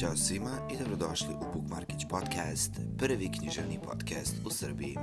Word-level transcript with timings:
Ćao 0.00 0.16
svima 0.16 0.68
i 0.72 0.76
dobrodošli 0.76 1.28
u 1.34 1.52
Book 1.54 1.70
Markić 1.70 2.02
podcast, 2.10 2.70
prvi 2.98 3.30
književni 3.38 3.80
podcast 3.84 4.34
u 4.44 4.50
Srbiji. 4.50 4.96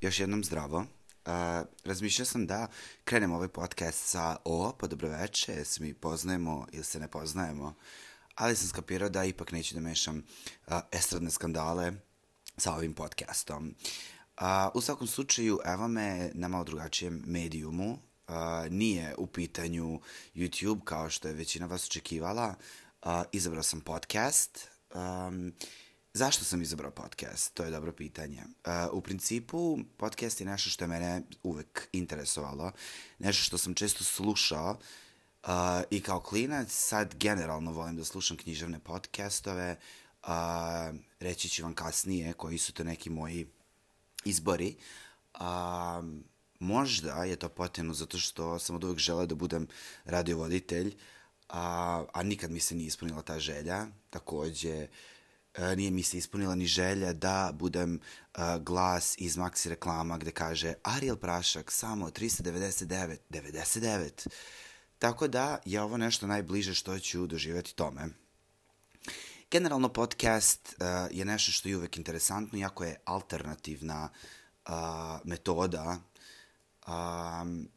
Još 0.00 0.20
jednom 0.20 0.44
zdravo. 0.44 0.78
Uh, 0.78 0.86
razmišljao 1.84 2.26
sam 2.26 2.46
da 2.46 2.66
krenem 3.04 3.32
ovaj 3.32 3.48
podcast 3.48 4.06
sa 4.06 4.36
o, 4.44 4.72
pa 4.80 4.86
dobroveče, 4.86 5.64
se 5.64 5.82
mi 5.82 5.94
poznajemo 5.94 6.66
ili 6.72 6.84
se 6.84 7.00
ne 7.00 7.08
poznajemo, 7.08 7.74
ali 8.34 8.56
sam 8.56 8.68
skapirao 8.68 9.08
da 9.08 9.24
ipak 9.24 9.52
neću 9.52 9.74
da 9.74 9.80
mešam 9.80 10.16
uh, 10.66 10.74
estradne 10.92 11.30
skandale 11.30 11.92
sa 12.56 12.74
ovim 12.74 12.94
podcastom. 12.94 13.74
Uh, 14.40 14.46
u 14.74 14.80
svakom 14.80 15.06
slučaju, 15.06 15.58
evo 15.64 15.88
me 15.88 16.30
na 16.34 16.48
malo 16.48 16.64
drugačijem 16.64 17.22
medijumu, 17.26 17.98
uh, 18.28 18.34
nije 18.70 19.14
u 19.18 19.26
pitanju 19.26 20.00
YouTube 20.34 20.84
kao 20.84 21.10
što 21.10 21.28
je 21.28 21.34
većina 21.34 21.66
vas 21.66 21.84
očekivala, 21.84 22.54
uh, 23.02 23.22
izabrao 23.32 23.62
sam 23.62 23.80
podcast. 23.80 24.68
Um, 24.94 25.52
Zašto 26.14 26.44
sam 26.44 26.62
izabrao 26.62 26.90
podcast? 26.90 27.54
To 27.54 27.64
je 27.64 27.70
dobro 27.70 27.92
pitanje. 27.92 28.42
Uh, 28.42 28.72
u 28.92 29.00
principu, 29.00 29.78
podcast 29.96 30.40
je 30.40 30.46
nešto 30.46 30.70
što 30.70 30.84
je 30.84 30.88
mene 30.88 31.22
uvek 31.42 31.88
interesovalo, 31.92 32.72
nešto 33.18 33.42
što 33.42 33.58
sam 33.58 33.74
često 33.74 34.04
slušao 34.04 34.70
uh, 35.42 35.50
i 35.90 36.00
kao 36.00 36.20
klinac, 36.20 36.68
sad 36.70 37.14
generalno 37.14 37.72
volim 37.72 37.96
da 37.96 38.04
slušam 38.04 38.36
književne 38.36 38.78
podcastove, 38.78 39.76
uh, 40.22 40.28
reći 41.20 41.48
ću 41.48 41.62
vam 41.62 41.74
kasnije 41.74 42.32
koji 42.32 42.58
su 42.58 42.72
to 42.72 42.84
neki 42.84 43.10
moji 43.10 43.46
izbori. 44.24 44.76
Um, 45.40 46.24
možda 46.62 47.24
je 47.24 47.36
to 47.36 47.48
potrebno 47.48 47.94
zato 47.94 48.18
što 48.18 48.58
sam 48.58 48.76
od 48.76 48.84
uvek 48.84 48.98
želeo 48.98 49.26
da 49.26 49.34
budem 49.34 49.66
radiovoditelj, 50.04 50.96
a, 51.48 52.04
a 52.12 52.22
nikad 52.22 52.50
mi 52.50 52.60
se 52.60 52.74
nije 52.74 52.86
ispunila 52.86 53.22
ta 53.22 53.38
želja. 53.38 53.86
Takođe, 54.10 54.86
a, 55.56 55.74
nije 55.74 55.90
mi 55.90 56.02
se 56.02 56.18
ispunila 56.18 56.54
ni 56.54 56.66
želja 56.66 57.12
da 57.12 57.50
budem 57.54 58.00
a, 58.32 58.58
glas 58.58 59.14
iz 59.18 59.36
Maxi 59.36 59.68
reklama 59.68 60.18
gde 60.18 60.30
kaže 60.30 60.74
Ariel 60.82 61.16
Prašak 61.16 61.70
samo 61.70 62.10
399, 62.10 63.16
99. 63.30 64.28
Tako 64.98 65.28
da 65.28 65.58
je 65.64 65.82
ovo 65.82 65.96
nešto 65.96 66.26
najbliže 66.26 66.74
što 66.74 66.98
ću 66.98 67.26
doživjeti 67.26 67.74
tome. 67.74 68.08
Generalno 69.50 69.88
podcast 69.88 70.74
uh, 70.78 70.86
je 71.10 71.24
nešto 71.24 71.52
što 71.52 71.68
je 71.68 71.76
uvek 71.76 71.96
interesantno, 71.96 72.58
iako 72.58 72.84
je 72.84 73.00
alternativna 73.04 74.08
uh, 74.08 74.72
metoda 75.24 76.00
um, 76.86 77.68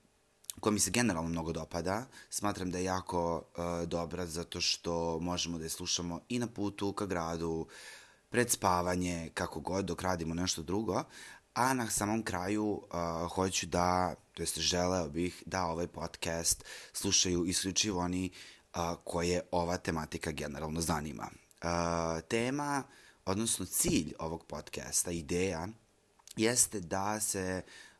koja 0.59 0.73
mi 0.73 0.79
se 0.79 0.91
generalno 0.91 1.29
mnogo 1.29 1.51
dopada. 1.51 2.05
Smatram 2.29 2.71
da 2.71 2.77
je 2.77 2.83
jako 2.83 3.35
uh, 3.37 3.87
dobra 3.87 4.25
zato 4.25 4.61
što 4.61 5.19
možemo 5.19 5.57
da 5.57 5.63
je 5.63 5.69
slušamo 5.69 6.19
i 6.29 6.39
na 6.39 6.47
putu 6.47 6.93
ka 6.93 7.05
gradu, 7.05 7.67
pred 8.29 8.51
spavanje, 8.51 9.29
kako 9.33 9.59
god, 9.59 9.85
dok 9.85 10.01
radimo 10.01 10.33
nešto 10.33 10.63
drugo. 10.63 11.03
A 11.53 11.73
na 11.73 11.89
samom 11.89 12.23
kraju 12.23 12.65
uh, 12.65 13.31
hoću 13.31 13.65
da, 13.65 14.15
to 14.33 14.43
jest 14.43 14.59
želeo 14.59 15.09
bih 15.09 15.43
da 15.45 15.65
ovaj 15.65 15.87
podcast 15.87 16.63
slušaju 16.93 17.45
isključivo 17.45 18.01
oni 18.01 18.31
uh, 18.75 18.81
koje 19.03 19.41
ova 19.51 19.77
tematika 19.77 20.31
generalno 20.31 20.81
zanima. 20.81 21.29
Uh, 21.63 21.69
tema, 22.27 22.83
odnosno 23.25 23.65
cilj 23.65 24.13
ovog 24.19 24.45
podcasta, 24.45 25.11
ideja, 25.11 25.67
jeste 26.35 26.79
da 26.79 27.19
se 27.19 27.63
uh, 27.65 27.94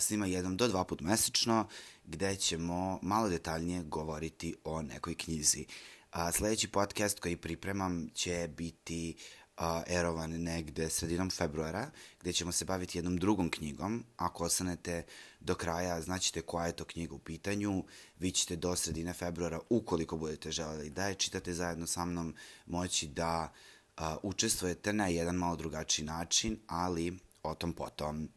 snima 0.00 0.26
jednom 0.26 0.56
do 0.56 0.68
dva 0.68 0.84
put 0.84 1.00
mesečno, 1.00 1.68
gde 2.04 2.36
ćemo 2.36 2.98
malo 3.02 3.28
detaljnije 3.28 3.82
govoriti 3.82 4.54
o 4.64 4.82
nekoj 4.82 5.14
knjizi. 5.14 5.66
Uh, 6.14 6.34
sledeći 6.34 6.68
podcast 6.68 7.20
koji 7.20 7.36
pripremam 7.36 8.08
će 8.14 8.48
biti 8.56 9.16
uh, 9.56 9.64
erovan 9.86 10.30
negde 10.30 10.90
sredinom 10.90 11.30
februara, 11.30 11.90
gde 12.20 12.32
ćemo 12.32 12.52
se 12.52 12.64
baviti 12.64 12.98
jednom 12.98 13.16
drugom 13.16 13.50
knjigom. 13.50 14.04
Ako 14.16 14.44
ostanete 14.44 15.04
do 15.40 15.54
kraja, 15.54 16.00
znaćete 16.00 16.42
koja 16.42 16.66
je 16.66 16.76
to 16.76 16.84
knjiga 16.84 17.14
u 17.14 17.18
pitanju. 17.18 17.84
Vi 18.18 18.30
ćete 18.30 18.56
do 18.56 18.76
sredine 18.76 19.12
februara, 19.12 19.60
ukoliko 19.68 20.16
budete 20.16 20.50
želeli 20.50 20.90
da 20.90 21.06
je 21.06 21.14
čitate 21.14 21.54
zajedno 21.54 21.86
sa 21.86 22.04
mnom, 22.04 22.34
moći 22.66 23.08
da 23.08 23.52
uh, 23.98 24.04
učestvujete 24.22 24.92
na 24.92 25.06
jedan 25.06 25.34
malo 25.34 25.56
drugačiji 25.56 26.04
način, 26.04 26.58
ali 26.66 27.18
o 27.42 27.54
tom 27.54 27.72
potom. 27.72 28.28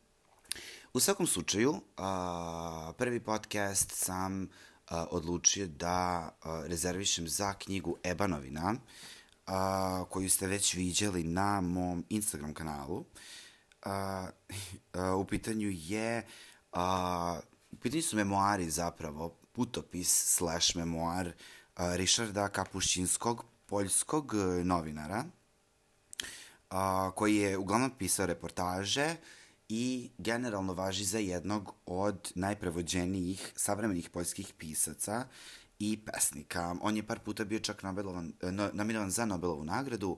U 0.96 1.00
svakom 1.00 1.28
slučaju, 1.28 1.72
uh, 1.72 2.96
prvi 2.98 3.20
podcast 3.20 3.92
sam 3.92 4.50
odlučio 4.90 5.68
da 5.68 6.30
rezervišem 6.66 7.28
za 7.28 7.54
knjigu 7.54 7.98
Ebanovina, 8.04 8.76
uh, 8.76 10.08
koju 10.10 10.30
ste 10.30 10.48
već 10.48 10.74
viđali 10.74 11.24
na 11.24 11.62
mom 11.62 12.06
Instagram 12.10 12.54
kanalu. 12.54 13.06
Uh, 13.86 13.92
u 15.20 15.26
pitanju 15.26 15.70
je, 15.72 16.28
uh, 16.74 16.80
u 17.72 17.76
pitanju 17.76 18.02
su 18.02 18.16
memoari 18.16 18.70
zapravo, 18.70 19.30
putopis 19.52 20.36
slash 20.36 20.76
memoar 20.76 21.28
uh, 21.28 21.34
Richarda 21.96 22.48
Kapušinskog, 22.50 23.46
poljskog 23.66 24.34
novinara, 24.64 25.26
uh, 26.72 26.78
koji 27.16 27.36
je 27.36 27.58
uglavnom 27.58 27.92
pisao 27.98 28.26
reportaže, 28.26 29.06
uh, 29.06 29.43
i 29.70 30.10
generalno 30.18 30.74
važi 30.74 31.06
za 31.06 31.20
jednog 31.20 31.74
od 31.86 32.32
najprevođenijih 32.36 33.54
savremenih 33.56 34.10
poljskih 34.10 34.54
pisaca 34.58 35.26
i 35.80 36.00
pesnika. 36.06 36.76
On 36.82 36.98
je 36.98 37.08
par 37.08 37.20
puta 37.20 37.46
bio 37.46 37.60
čak 37.60 37.84
Nobelovan, 37.84 38.34
no, 38.42 38.70
nominovan 38.74 39.12
za 39.12 39.26
Nobelovu 39.26 39.64
nagradu, 39.64 40.18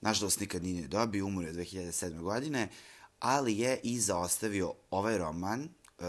nažalost 0.00 0.40
nikad 0.40 0.62
nije 0.62 0.88
dobio, 0.88 1.26
umro 1.26 1.46
je 1.46 1.52
2007. 1.52 2.20
godine, 2.20 2.68
ali 3.18 3.58
je 3.58 3.80
i 3.82 4.00
zaostavio 4.00 4.74
ovaj 4.90 5.18
roman, 5.18 5.60
uh, 5.62 6.06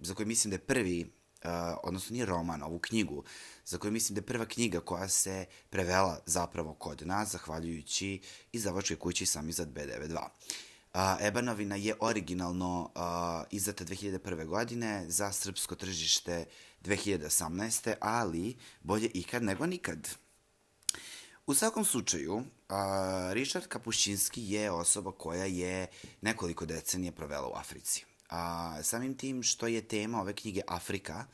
za 0.00 0.14
koji 0.14 0.26
mislim 0.26 0.50
da 0.50 0.54
je 0.54 0.66
prvi, 0.66 1.00
uh, 1.44 1.50
odnosno 1.82 2.14
nije 2.14 2.26
roman, 2.26 2.62
ovu 2.62 2.78
knjigu, 2.78 3.24
za 3.64 3.78
koju 3.78 3.92
mislim 3.92 4.14
da 4.14 4.18
je 4.18 4.26
prva 4.26 4.44
knjiga 4.44 4.80
koja 4.80 5.08
se 5.08 5.46
prevela 5.70 6.20
zapravo 6.26 6.74
kod 6.74 7.06
nas, 7.06 7.32
zahvaljujući 7.32 8.20
izdavačkoj 8.52 8.98
kući 8.98 9.26
Samizad 9.26 9.68
B92. 9.68 10.18
A, 10.92 11.16
Ebanovina 11.20 11.76
je 11.76 11.94
originalno 12.00 12.90
a, 12.94 13.44
izdata 13.50 13.84
2001. 13.84 14.46
godine 14.46 15.04
za 15.08 15.32
srpsko 15.32 15.74
tržište 15.74 16.44
2018. 16.84 17.94
ali 18.00 18.56
bolje 18.82 19.10
ikad 19.14 19.42
nego 19.42 19.66
nikad. 19.66 20.08
U 21.46 21.54
svakom 21.54 21.84
slučaju, 21.84 22.34
uh, 22.34 22.44
Richard 23.32 23.66
Kapušinski 23.66 24.52
je 24.52 24.70
osoba 24.70 25.12
koja 25.12 25.44
je 25.44 25.86
nekoliko 26.20 26.66
decenija 26.66 27.12
provela 27.12 27.48
u 27.48 27.52
Africi. 27.54 28.04
Uh, 28.30 28.36
samim 28.82 29.16
tim 29.16 29.42
što 29.42 29.66
je 29.66 29.88
tema 29.88 30.20
ove 30.20 30.32
knjige 30.32 30.60
Afrika, 30.68 31.24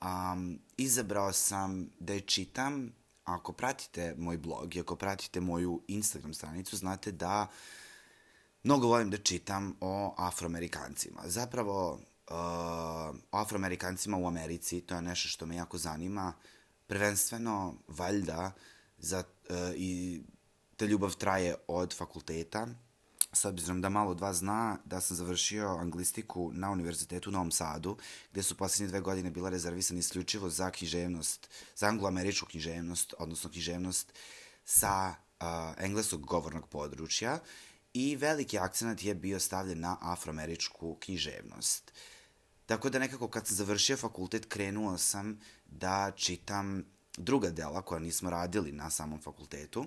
um, 0.00 0.58
izabrao 0.76 1.32
sam 1.32 1.90
da 2.00 2.12
je 2.12 2.20
čitam, 2.20 2.92
ako 3.24 3.52
pratite 3.52 4.14
moj 4.18 4.36
blog 4.36 4.76
i 4.76 4.80
ako 4.80 4.96
pratite 4.96 5.40
moju 5.40 5.82
Instagram 5.88 6.34
stranicu, 6.34 6.76
znate 6.76 7.12
da 7.12 7.42
uh, 7.42 7.81
mnogo 8.62 8.86
volim 8.86 9.10
da 9.10 9.16
čitam 9.16 9.76
o 9.80 10.14
afroamerikancima. 10.18 11.22
Zapravo, 11.24 11.92
uh, 11.92 12.36
o 13.32 13.38
afroamerikancima 13.38 14.16
u 14.16 14.26
Americi, 14.26 14.80
to 14.80 14.94
je 14.94 15.02
nešto 15.02 15.28
što 15.28 15.46
me 15.46 15.56
jako 15.56 15.78
zanima. 15.78 16.32
Prvenstveno, 16.86 17.74
valjda, 17.88 18.52
za, 18.98 19.18
uh, 19.50 19.56
i 19.76 20.22
ta 20.76 20.84
ljubav 20.84 21.14
traje 21.14 21.54
od 21.68 21.96
fakulteta, 21.96 22.68
s 23.32 23.44
obzirom 23.44 23.80
da 23.80 23.88
malo 23.88 24.14
dva 24.14 24.32
zna 24.32 24.78
da 24.84 25.00
sam 25.00 25.16
završio 25.16 25.68
anglistiku 25.68 26.50
na 26.54 26.70
Univerzitetu 26.70 27.30
u 27.30 27.32
Novom 27.32 27.50
Sadu, 27.50 27.96
gde 28.32 28.42
su 28.42 28.56
poslednje 28.56 28.88
dve 28.88 29.00
godine 29.00 29.30
bila 29.30 29.50
rezervisane 29.50 30.00
isključivo 30.00 30.50
za 30.50 30.70
književnost, 30.70 31.48
za 31.76 31.86
angloameričku 31.86 32.46
književnost, 32.46 33.14
odnosno 33.18 33.50
književnost 33.50 34.12
sa 34.64 35.14
uh, 35.40 35.46
engleskog 35.78 36.26
govornog 36.26 36.68
područja 36.68 37.38
i 37.94 38.16
veliki 38.16 38.58
akcent 38.58 39.04
je 39.04 39.14
bio 39.14 39.40
stavljen 39.40 39.80
na 39.80 39.96
afroameričku 40.00 40.96
književnost. 41.00 41.92
Tako 42.66 42.90
da 42.90 42.98
nekako 42.98 43.28
kad 43.28 43.46
sam 43.46 43.56
završio 43.56 43.96
fakultet 43.96 44.46
krenuo 44.46 44.98
sam 44.98 45.40
da 45.66 46.12
čitam 46.16 46.84
druga 47.16 47.50
dela 47.50 47.82
koja 47.82 47.98
nismo 47.98 48.30
radili 48.30 48.72
na 48.72 48.90
samom 48.90 49.20
fakultetu. 49.20 49.86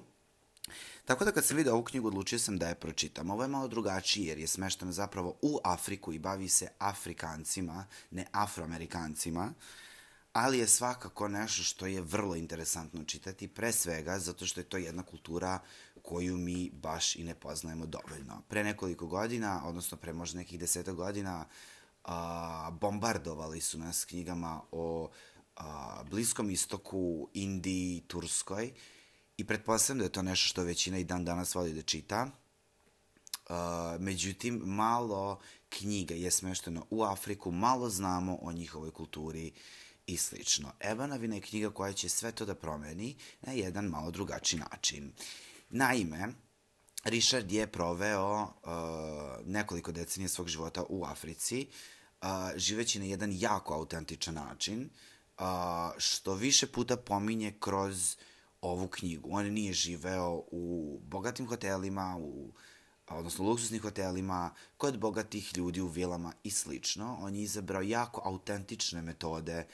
Tako 1.06 1.26
da 1.26 1.32
kad 1.32 1.46
sam 1.46 1.58
vidio 1.58 1.74
ovu 1.74 1.84
knjigu 1.84 2.08
odlučio 2.08 2.40
sam 2.40 2.58
da 2.58 2.68
je 2.68 2.76
pročitam. 2.76 3.30
Ovo 3.32 3.44
je 3.44 3.48
malo 3.48 3.68
drugačije 3.68 4.28
jer 4.28 4.40
je 4.40 4.48
smešteno 4.48 4.92
zapravo 4.92 5.38
u 5.42 5.60
Afriku 5.64 6.14
i 6.14 6.20
bavi 6.20 6.50
se 6.50 6.68
Afrikancima, 6.80 7.86
ne 8.12 8.26
Afroamerikancima, 8.32 9.54
ali 10.36 10.60
je 10.60 10.68
svakako 10.68 11.28
nešto 11.28 11.64
što 11.64 11.86
je 11.86 12.02
vrlo 12.02 12.36
interesantno 12.36 13.04
čitati, 13.04 13.48
pre 13.48 13.72
svega 13.72 14.20
zato 14.20 14.46
što 14.46 14.60
je 14.60 14.64
to 14.64 14.78
jedna 14.78 15.04
kultura 15.04 15.60
koju 16.02 16.38
mi 16.38 16.70
baš 16.74 17.16
i 17.16 17.24
ne 17.24 17.36
poznajemo 17.36 17.86
dovoljno. 17.86 18.42
Pre 18.48 18.64
nekoliko 18.64 19.08
godina, 19.08 19.62
odnosno 19.66 19.98
pre 19.98 20.14
možda 20.14 20.38
nekih 20.38 20.60
deseta 20.60 20.92
godina, 20.92 21.46
a, 22.04 22.72
bombardovali 22.82 23.62
su 23.62 23.80
nas 23.80 24.06
knjigama 24.06 24.62
o 24.72 25.10
a, 25.56 26.04
Bliskom 26.10 26.50
istoku, 26.50 27.30
Indiji, 27.34 28.04
Turskoj 28.08 28.74
i 29.38 29.48
pretpostavljam 29.48 30.00
da 30.00 30.06
je 30.06 30.12
to 30.12 30.22
nešto 30.22 30.48
što 30.48 30.64
većina 30.64 30.98
i 30.98 31.04
dan 31.04 31.26
danas 31.26 31.56
voli 31.56 31.74
da 31.74 31.82
čita. 31.82 32.28
Uh, 33.50 33.56
međutim, 34.00 34.62
malo 34.66 35.40
knjiga 35.70 36.16
je 36.16 36.32
smešteno 36.32 36.86
u 36.90 37.04
Afriku, 37.04 37.52
malo 37.52 37.90
znamo 37.90 38.38
o 38.42 38.52
njihovoj 38.52 38.92
kulturi 38.92 39.52
i 40.08 40.18
slično. 40.18 40.72
Ebanavina 40.80 41.36
je 41.36 41.42
knjiga 41.42 41.70
koja 41.70 41.94
će 41.94 42.10
sve 42.10 42.32
to 42.32 42.46
da 42.46 42.56
promeni 42.56 43.16
na 43.42 43.54
jedan 43.54 43.86
malo 43.86 44.12
drugačiji 44.12 44.60
način. 44.60 45.14
Naime, 45.70 46.28
Richard 47.04 47.52
je 47.52 47.68
proveo 47.68 48.42
uh, 48.42 48.50
nekoliko 49.46 49.92
decenija 49.92 50.30
svog 50.30 50.48
života 50.48 50.84
u 50.90 51.06
Africi, 51.06 51.68
uh, 52.22 52.28
živeći 52.56 53.00
na 53.00 53.06
jedan 53.06 53.32
jako 53.34 53.74
autentičan 53.74 54.34
način, 54.34 54.90
uh, 55.40 55.46
što 55.98 56.34
više 56.34 56.68
puta 56.68 56.98
pominje 56.98 57.54
kroz 57.60 58.16
ovu 58.62 58.88
knjigu. 58.88 59.30
On 59.32 59.46
nije 59.46 59.74
živeo 59.74 60.44
u 60.52 61.00
bogatim 61.04 61.48
hotelima, 61.48 62.18
u 62.20 62.54
odnosno 63.10 63.46
luksusnim 63.46 63.82
hotelima, 63.82 64.54
kod 64.78 65.00
bogatih 65.00 65.58
ljudi 65.58 65.82
u 65.82 65.88
vilama 65.88 66.34
i 66.44 66.52
slično. 66.52 67.18
On 67.22 67.36
je 67.36 67.42
izabrao 67.42 67.82
jako 67.82 68.22
autentične 68.26 69.02
metode 69.02 69.68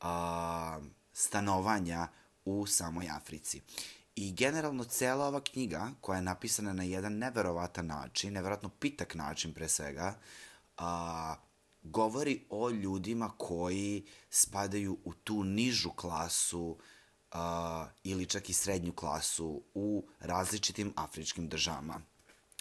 a, 0.00 0.80
stanovanja 1.12 2.08
u 2.44 2.66
samoj 2.66 3.08
Africi. 3.10 3.60
I 4.16 4.32
generalno 4.32 4.84
cela 4.84 5.26
ova 5.26 5.40
knjiga, 5.40 5.90
koja 6.00 6.16
je 6.16 6.22
napisana 6.22 6.72
na 6.72 6.82
jedan 6.82 7.18
neverovatan 7.18 7.86
način, 7.86 8.32
neverovatno 8.32 8.68
pitak 8.68 9.14
način 9.14 9.54
pre 9.54 9.68
svega, 9.68 10.18
a, 10.76 11.36
govori 11.82 12.44
o 12.50 12.70
ljudima 12.70 13.30
koji 13.38 14.06
spadaju 14.30 14.98
u 15.04 15.14
tu 15.14 15.44
nižu 15.44 15.90
klasu 15.90 16.78
a, 17.32 17.86
ili 18.04 18.26
čak 18.26 18.50
i 18.50 18.52
srednju 18.52 18.92
klasu 18.92 19.62
u 19.74 20.06
različitim 20.20 20.92
afričkim 20.96 21.48
državama. 21.48 22.00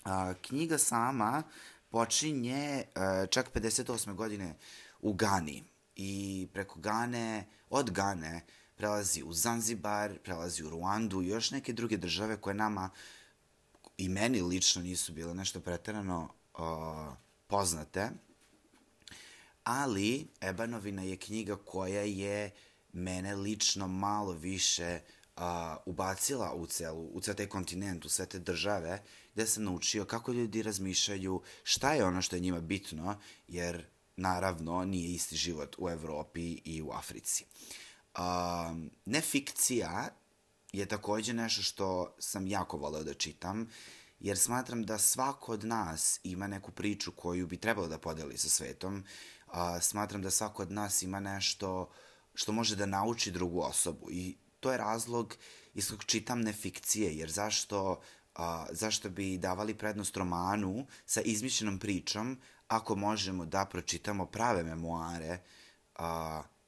A, 0.03 0.33
knjiga 0.41 0.77
sama 0.77 1.43
počinje 1.89 2.83
a, 2.95 3.25
čak 3.25 3.53
58. 3.53 4.13
godine 4.13 4.55
u 5.01 5.13
Gani 5.13 5.63
i 6.01 6.47
preko 6.53 6.79
Gane, 6.79 7.45
od 7.69 7.91
Gane, 7.91 8.45
prelazi 8.75 9.23
u 9.23 9.33
Zanzibar, 9.33 10.19
prelazi 10.23 10.63
u 10.63 10.69
Ruandu 10.69 11.21
i 11.21 11.27
još 11.27 11.51
neke 11.51 11.73
druge 11.73 11.97
države 11.97 12.41
koje 12.41 12.53
nama 12.53 12.89
i 13.97 14.09
meni 14.09 14.41
lično 14.41 14.81
nisu 14.81 15.13
bile 15.13 15.33
nešto 15.33 15.59
preterano 15.59 16.29
uh, 16.53 16.61
poznate. 17.47 18.09
Ali 19.63 20.27
Ebanovina 20.41 21.03
je 21.03 21.17
knjiga 21.17 21.55
koja 21.55 22.01
je 22.01 22.51
mene 22.93 23.35
lično 23.35 23.87
malo 23.87 24.31
više 24.31 24.99
uh, 25.35 25.43
ubacila 25.85 26.53
u 26.53 26.65
celu, 26.67 27.09
u 27.13 27.21
ceo 27.21 27.33
taj 27.33 27.47
kontinent, 27.47 28.05
u 28.05 28.09
sve 28.09 28.25
te 28.25 28.39
države, 28.39 29.03
gde 29.33 29.47
sam 29.47 29.63
naučio 29.63 30.05
kako 30.05 30.31
ljudi 30.31 30.63
razmišljaju, 30.63 31.41
šta 31.63 31.93
je 31.93 32.05
ono 32.05 32.21
što 32.21 32.35
je 32.35 32.39
njima 32.39 32.59
bitno, 32.61 33.19
jer 33.47 33.85
naravno 34.19 34.85
nije 34.85 35.09
isti 35.09 35.35
život 35.35 35.75
u 35.77 35.89
Evropi 35.89 36.61
i 36.65 36.81
u 36.81 36.91
Africi. 36.91 37.45
Um, 38.17 38.91
nefikcija 39.05 40.09
je 40.71 40.85
takođe 40.85 41.33
nešto 41.33 41.61
što 41.61 42.15
sam 42.19 42.47
jako 42.47 42.77
voleo 42.77 43.03
da 43.03 43.13
čitam, 43.13 43.69
jer 44.19 44.37
smatram 44.37 44.83
da 44.83 44.97
svako 44.97 45.51
od 45.51 45.63
nas 45.63 46.19
ima 46.23 46.47
neku 46.47 46.71
priču 46.71 47.11
koju 47.11 47.47
bi 47.47 47.57
trebalo 47.57 47.87
da 47.87 47.97
podeli 47.97 48.37
sa 48.37 48.49
svetom. 48.49 49.03
Uh, 49.47 49.53
smatram 49.81 50.21
da 50.21 50.29
svako 50.29 50.61
od 50.61 50.71
nas 50.71 51.01
ima 51.01 51.19
nešto 51.19 51.89
što 52.33 52.51
može 52.51 52.75
da 52.75 52.85
nauči 52.85 53.31
drugu 53.31 53.61
osobu 53.61 54.11
i 54.11 54.37
to 54.59 54.71
je 54.71 54.77
razlog 54.77 55.35
iz 55.73 55.89
kog 55.89 56.03
čitam 56.03 56.41
nefikcije, 56.41 57.17
jer 57.17 57.31
zašto, 57.31 57.91
uh, 57.91 58.43
zašto 58.71 59.09
bi 59.09 59.37
davali 59.37 59.73
prednost 59.73 60.17
romanu 60.17 60.87
sa 61.05 61.21
izmišljenom 61.21 61.79
pričom 61.79 62.37
ako 62.69 62.95
možemo 62.95 63.45
da 63.45 63.65
pročitamo 63.65 64.25
prave 64.25 64.63
memoare 64.63 65.39
uh, 65.99 66.05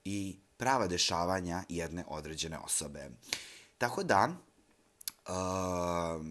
i 0.05 0.39
prava 0.57 0.87
dešavanja 0.87 1.63
jedne 1.69 2.05
određene 2.07 2.57
osobe. 2.57 3.09
Tako 3.77 4.03
da, 4.03 4.29
uh, 5.27 6.25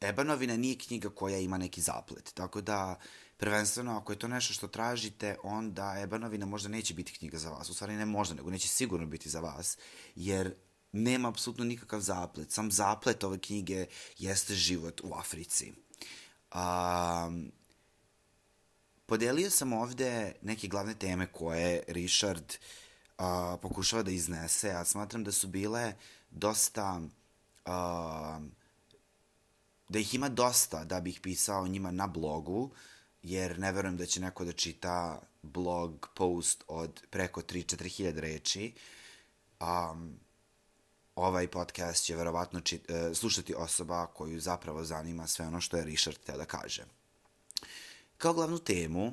Ebanovina 0.00 0.56
nije 0.56 0.78
knjiga 0.78 1.10
koja 1.10 1.38
ima 1.38 1.58
neki 1.58 1.80
zaplet, 1.80 2.34
tako 2.34 2.60
da 2.60 2.98
prvenstveno 3.36 3.96
ako 3.96 4.12
je 4.12 4.18
to 4.18 4.28
nešto 4.28 4.54
što 4.54 4.68
tražite, 4.68 5.36
onda 5.42 5.94
Ebanovina 5.98 6.46
možda 6.46 6.68
neće 6.68 6.94
biti 6.94 7.12
knjiga 7.12 7.38
za 7.38 7.50
vas, 7.50 7.70
u 7.70 7.74
stvari 7.74 7.96
ne 7.96 8.06
možda, 8.06 8.34
nego 8.34 8.50
neće 8.50 8.68
sigurno 8.68 9.06
biti 9.06 9.28
za 9.28 9.40
vas, 9.40 9.78
jer 10.14 10.54
nema 10.92 11.28
apsolutno 11.28 11.64
nikakav 11.64 12.00
zaplet. 12.00 12.50
Sam 12.50 12.70
zaplet 12.70 13.24
ove 13.24 13.38
knjige 13.38 13.86
jeste 14.18 14.54
život 14.54 15.00
u 15.04 15.14
Africi. 15.14 15.72
Um, 16.54 17.52
podelio 19.12 19.50
sam 19.50 19.72
ovde 19.72 20.32
neke 20.42 20.68
glavne 20.68 20.94
teme 20.94 21.26
koje 21.26 21.82
Richard 21.88 22.54
a, 23.18 23.56
pokušava 23.62 24.02
da 24.02 24.10
iznese, 24.10 24.70
a 24.70 24.84
smatram 24.84 25.24
da 25.24 25.32
su 25.32 25.48
bile 25.48 25.94
dosta... 26.30 27.00
A, 27.64 28.40
da 29.88 29.98
ih 29.98 30.14
ima 30.14 30.28
dosta 30.28 30.84
da 30.84 31.00
bih 31.00 31.20
pisao 31.22 31.68
njima 31.68 31.90
na 31.90 32.06
blogu, 32.06 32.70
jer 33.22 33.58
ne 33.58 33.72
verujem 33.72 33.96
da 33.96 34.06
će 34.06 34.20
neko 34.20 34.44
da 34.44 34.52
čita 34.52 35.20
blog 35.42 36.08
post 36.14 36.64
od 36.68 37.02
preko 37.10 37.42
3-4 37.42 37.88
hiljade 37.88 38.20
reči. 38.20 38.72
Um, 39.60 40.16
ovaj 41.16 41.48
podcast 41.48 42.04
će 42.04 42.16
verovatno 42.16 42.60
čit, 42.60 42.90
uh, 42.90 43.16
slušati 43.16 43.54
osoba 43.54 44.06
koju 44.06 44.40
zapravo 44.40 44.84
zanima 44.84 45.26
sve 45.26 45.46
ono 45.46 45.60
što 45.60 45.76
je 45.76 45.84
Richard 45.84 46.18
teo 46.26 46.36
da 46.36 46.44
kaže. 46.44 47.01
Kao 48.22 48.32
glavnu 48.32 48.58
temu 48.58 49.12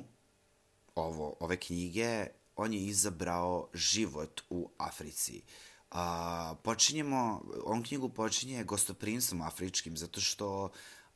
ovo, 0.94 1.36
ove 1.40 1.56
knjige, 1.56 2.26
on 2.56 2.72
je 2.72 2.80
izabrao 2.80 3.68
život 3.74 4.40
u 4.50 4.70
Africi. 4.78 5.42
A, 5.90 6.54
počinjemo, 6.62 7.42
on 7.64 7.82
knjigu 7.82 8.08
počinje 8.08 8.64
gostoprinstvom 8.64 9.42
afričkim, 9.42 9.96
zato 9.96 10.20
što 10.20 10.70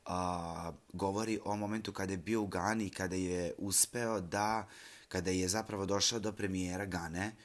a, 0.05 0.71
govori 0.93 1.39
o 1.45 1.55
momentu 1.55 1.93
kada 1.93 2.13
je 2.13 2.17
bio 2.17 2.41
u 2.41 2.47
Gani, 2.47 2.89
kada 2.89 3.15
je 3.15 3.53
uspeo 3.57 4.19
da, 4.21 4.67
kada 5.07 5.31
je 5.31 5.47
zapravo 5.47 5.85
došao 5.85 6.19
do 6.19 6.31
premijera 6.31 6.85
Gane, 6.85 7.35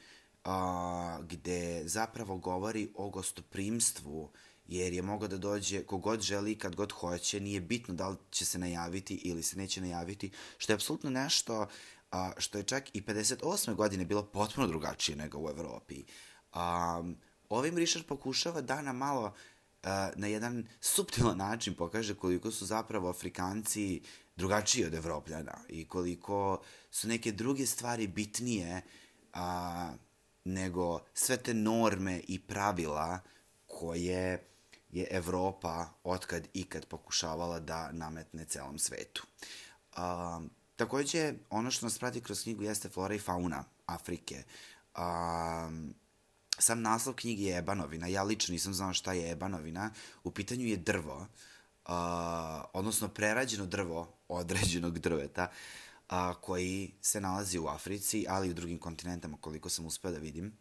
a, 0.44 1.18
gde 1.22 1.82
zapravo 1.84 2.36
govori 2.36 2.92
o 2.94 3.10
gostoprimstvu, 3.10 4.30
jer 4.70 4.92
je 4.92 5.02
mogao 5.02 5.28
da 5.28 5.38
dođe 5.38 5.82
kogod 5.82 6.20
želi, 6.20 6.58
kad 6.58 6.76
god 6.76 6.92
hoće, 6.92 7.40
nije 7.40 7.60
bitno 7.60 7.94
da 7.94 8.08
li 8.08 8.16
će 8.30 8.44
se 8.44 8.58
najaviti 8.58 9.14
ili 9.14 9.42
se 9.42 9.56
neće 9.56 9.80
najaviti, 9.80 10.30
što 10.58 10.72
je 10.72 10.74
apsolutno 10.74 11.10
nešto 11.10 11.66
a, 12.10 12.32
što 12.38 12.58
je 12.58 12.64
čak 12.64 12.94
i 12.94 13.02
58. 13.02 13.74
godine 13.74 14.04
bilo 14.04 14.22
potpuno 14.22 14.66
drugačije 14.66 15.16
nego 15.16 15.38
u 15.38 15.50
Evropi. 15.50 16.04
A, 16.52 17.02
ovim 17.48 17.76
Richard 17.76 18.06
pokušava 18.06 18.60
da 18.60 18.82
nam 18.82 18.96
malo 18.96 19.34
a, 19.82 20.10
na 20.16 20.26
jedan 20.26 20.66
subtilan 20.80 21.38
način 21.38 21.74
pokaže 21.74 22.14
koliko 22.14 22.50
su 22.50 22.66
zapravo 22.66 23.08
Afrikanci 23.08 24.02
drugačiji 24.36 24.84
od 24.84 24.94
Evropljana 24.94 25.58
i 25.68 25.88
koliko 25.88 26.60
su 26.90 27.08
neke 27.08 27.32
druge 27.32 27.66
stvari 27.66 28.06
bitnije 28.06 28.82
a, 29.32 29.92
nego 30.44 31.00
sve 31.14 31.36
te 31.36 31.54
norme 31.54 32.20
i 32.28 32.38
pravila 32.38 33.20
koje 33.66 34.49
je 34.92 35.06
Evropa 35.10 35.88
otkad 36.04 36.48
ikad 36.54 36.86
pokušavala 36.86 37.60
da 37.60 37.92
nametne 37.92 38.44
celom 38.44 38.78
svetu. 38.78 39.26
Um, 39.98 40.50
takođe, 40.76 41.34
ono 41.50 41.70
što 41.70 41.86
nas 41.86 41.98
prati 41.98 42.20
kroz 42.20 42.42
knjigu 42.42 42.62
jeste 42.62 42.88
flora 42.88 43.14
i 43.14 43.18
fauna 43.18 43.64
Afrike. 43.86 44.42
Um, 44.98 45.94
sam 46.58 46.82
naslov 46.82 47.14
knjige 47.14 47.42
je 47.42 47.58
Ebanovina. 47.58 48.06
Ja 48.06 48.22
lično 48.22 48.52
nisam 48.52 48.74
znao 48.74 48.92
šta 48.92 49.12
je 49.12 49.30
Ebanovina. 49.30 49.90
U 50.24 50.30
pitanju 50.30 50.66
je 50.66 50.76
drvo, 50.76 51.16
uh, 51.18 51.94
odnosno 52.72 53.08
prerađeno 53.08 53.66
drvo 53.66 54.12
određenog 54.28 54.98
drveta, 54.98 55.50
uh, 56.10 56.16
koji 56.40 56.94
se 57.00 57.20
nalazi 57.20 57.58
u 57.58 57.66
Africi, 57.66 58.26
ali 58.28 58.48
i 58.48 58.50
u 58.50 58.54
drugim 58.54 58.78
kontinentama, 58.78 59.36
koliko 59.40 59.68
sam 59.68 59.86
uspeo 59.86 60.10
da 60.10 60.18
vidim. 60.18 60.52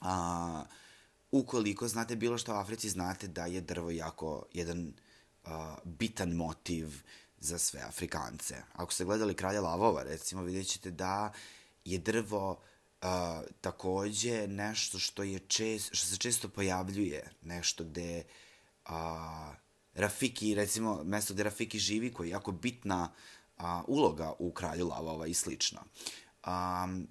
Uh, 0.00 0.06
ukoliko 1.30 1.88
znate 1.88 2.16
bilo 2.16 2.38
što 2.38 2.52
o 2.52 2.56
Africi, 2.56 2.88
znate 2.88 3.28
da 3.28 3.46
je 3.46 3.60
drvo 3.60 3.90
jako 3.90 4.46
jedan 4.52 4.92
uh, 5.44 5.50
bitan 5.84 6.32
motiv 6.32 7.02
za 7.38 7.58
sve 7.58 7.80
Afrikance. 7.80 8.62
Ako 8.72 8.92
ste 8.92 9.04
gledali 9.04 9.34
Kralja 9.34 9.60
lavova, 9.60 10.02
recimo, 10.02 10.42
vidjet 10.42 10.66
ćete 10.66 10.90
da 10.90 11.32
je 11.84 11.98
drvo 11.98 12.50
uh, 12.50 13.08
takođe 13.60 14.46
nešto 14.46 14.98
što, 14.98 15.22
je 15.22 15.38
čest, 15.38 15.88
što 15.92 16.06
se 16.06 16.16
često 16.16 16.48
pojavljuje, 16.48 17.30
nešto 17.42 17.84
gde 17.84 18.24
uh, 18.88 18.92
Rafiki, 19.94 20.54
recimo, 20.54 21.04
mesto 21.04 21.34
gde 21.34 21.42
Rafiki 21.42 21.78
živi, 21.78 22.12
koji 22.12 22.28
je 22.28 22.32
jako 22.32 22.52
bitna 22.52 23.12
uh, 23.56 23.64
uloga 23.86 24.32
u 24.38 24.52
Kralju 24.52 24.88
lavova 24.88 25.26
i 25.26 25.34
slično. 25.34 25.80
Um, 26.46 27.08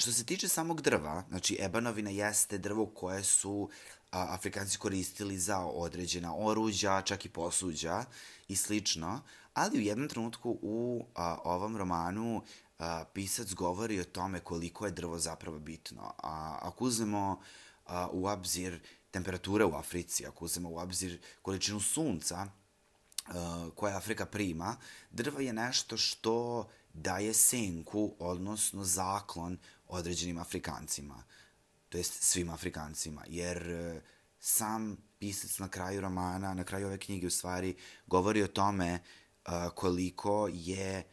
što 0.00 0.12
se 0.12 0.24
tiče 0.24 0.48
samog 0.48 0.80
drva, 0.80 1.24
znači 1.28 1.56
ebanovina 1.60 2.10
jeste 2.10 2.58
drvo 2.58 2.86
koje 2.86 3.24
su 3.24 3.68
a, 4.10 4.26
Afrikanci 4.34 4.78
koristili 4.78 5.38
za 5.38 5.58
određena 5.58 6.36
oruđa, 6.36 7.02
čak 7.02 7.24
i 7.24 7.28
posuđa 7.28 8.04
i 8.48 8.56
slično, 8.56 9.20
ali 9.54 9.78
u 9.78 9.82
jednom 9.82 10.08
trenutku 10.08 10.58
u 10.62 11.06
a, 11.14 11.38
ovom 11.44 11.76
romanu 11.76 12.42
a, 12.78 13.04
pisac 13.12 13.54
govori 13.54 14.00
o 14.00 14.04
tome 14.04 14.40
koliko 14.40 14.86
je 14.86 14.92
drvo 14.92 15.18
zapravo 15.18 15.58
bitno. 15.58 16.12
A, 16.22 16.58
ako 16.62 16.84
uzmemo 16.84 17.40
a, 17.86 18.08
u 18.12 18.26
obzir 18.26 18.80
temperature 19.10 19.64
u 19.64 19.74
Africi, 19.74 20.26
ako 20.26 20.44
uzmemo 20.44 20.70
u 20.70 20.78
obzir 20.78 21.20
količinu 21.42 21.80
sunca 21.80 22.46
a, 23.26 23.68
koje 23.74 23.94
Afrika 23.94 24.26
prima, 24.26 24.76
drvo 25.10 25.40
je 25.40 25.52
nešto 25.52 25.96
što 25.96 26.68
daje 26.94 27.34
senku, 27.34 28.14
odnosno 28.18 28.84
zaklon 28.84 29.58
određenim 29.90 30.38
Afrikancima, 30.38 31.24
to 31.88 31.98
jest 31.98 32.22
svim 32.22 32.50
Afrikancima, 32.50 33.24
jer 33.28 33.70
e, 33.70 34.00
sam 34.40 34.96
pisac 35.18 35.58
na 35.58 35.68
kraju 35.68 36.00
romana, 36.00 36.54
na 36.54 36.64
kraju 36.64 36.86
ove 36.86 36.98
knjige 36.98 37.26
u 37.26 37.30
stvari, 37.30 37.76
govori 38.06 38.42
o 38.42 38.46
tome 38.46 38.98
uh, 39.46 39.52
koliko 39.74 40.48
je 40.52 41.04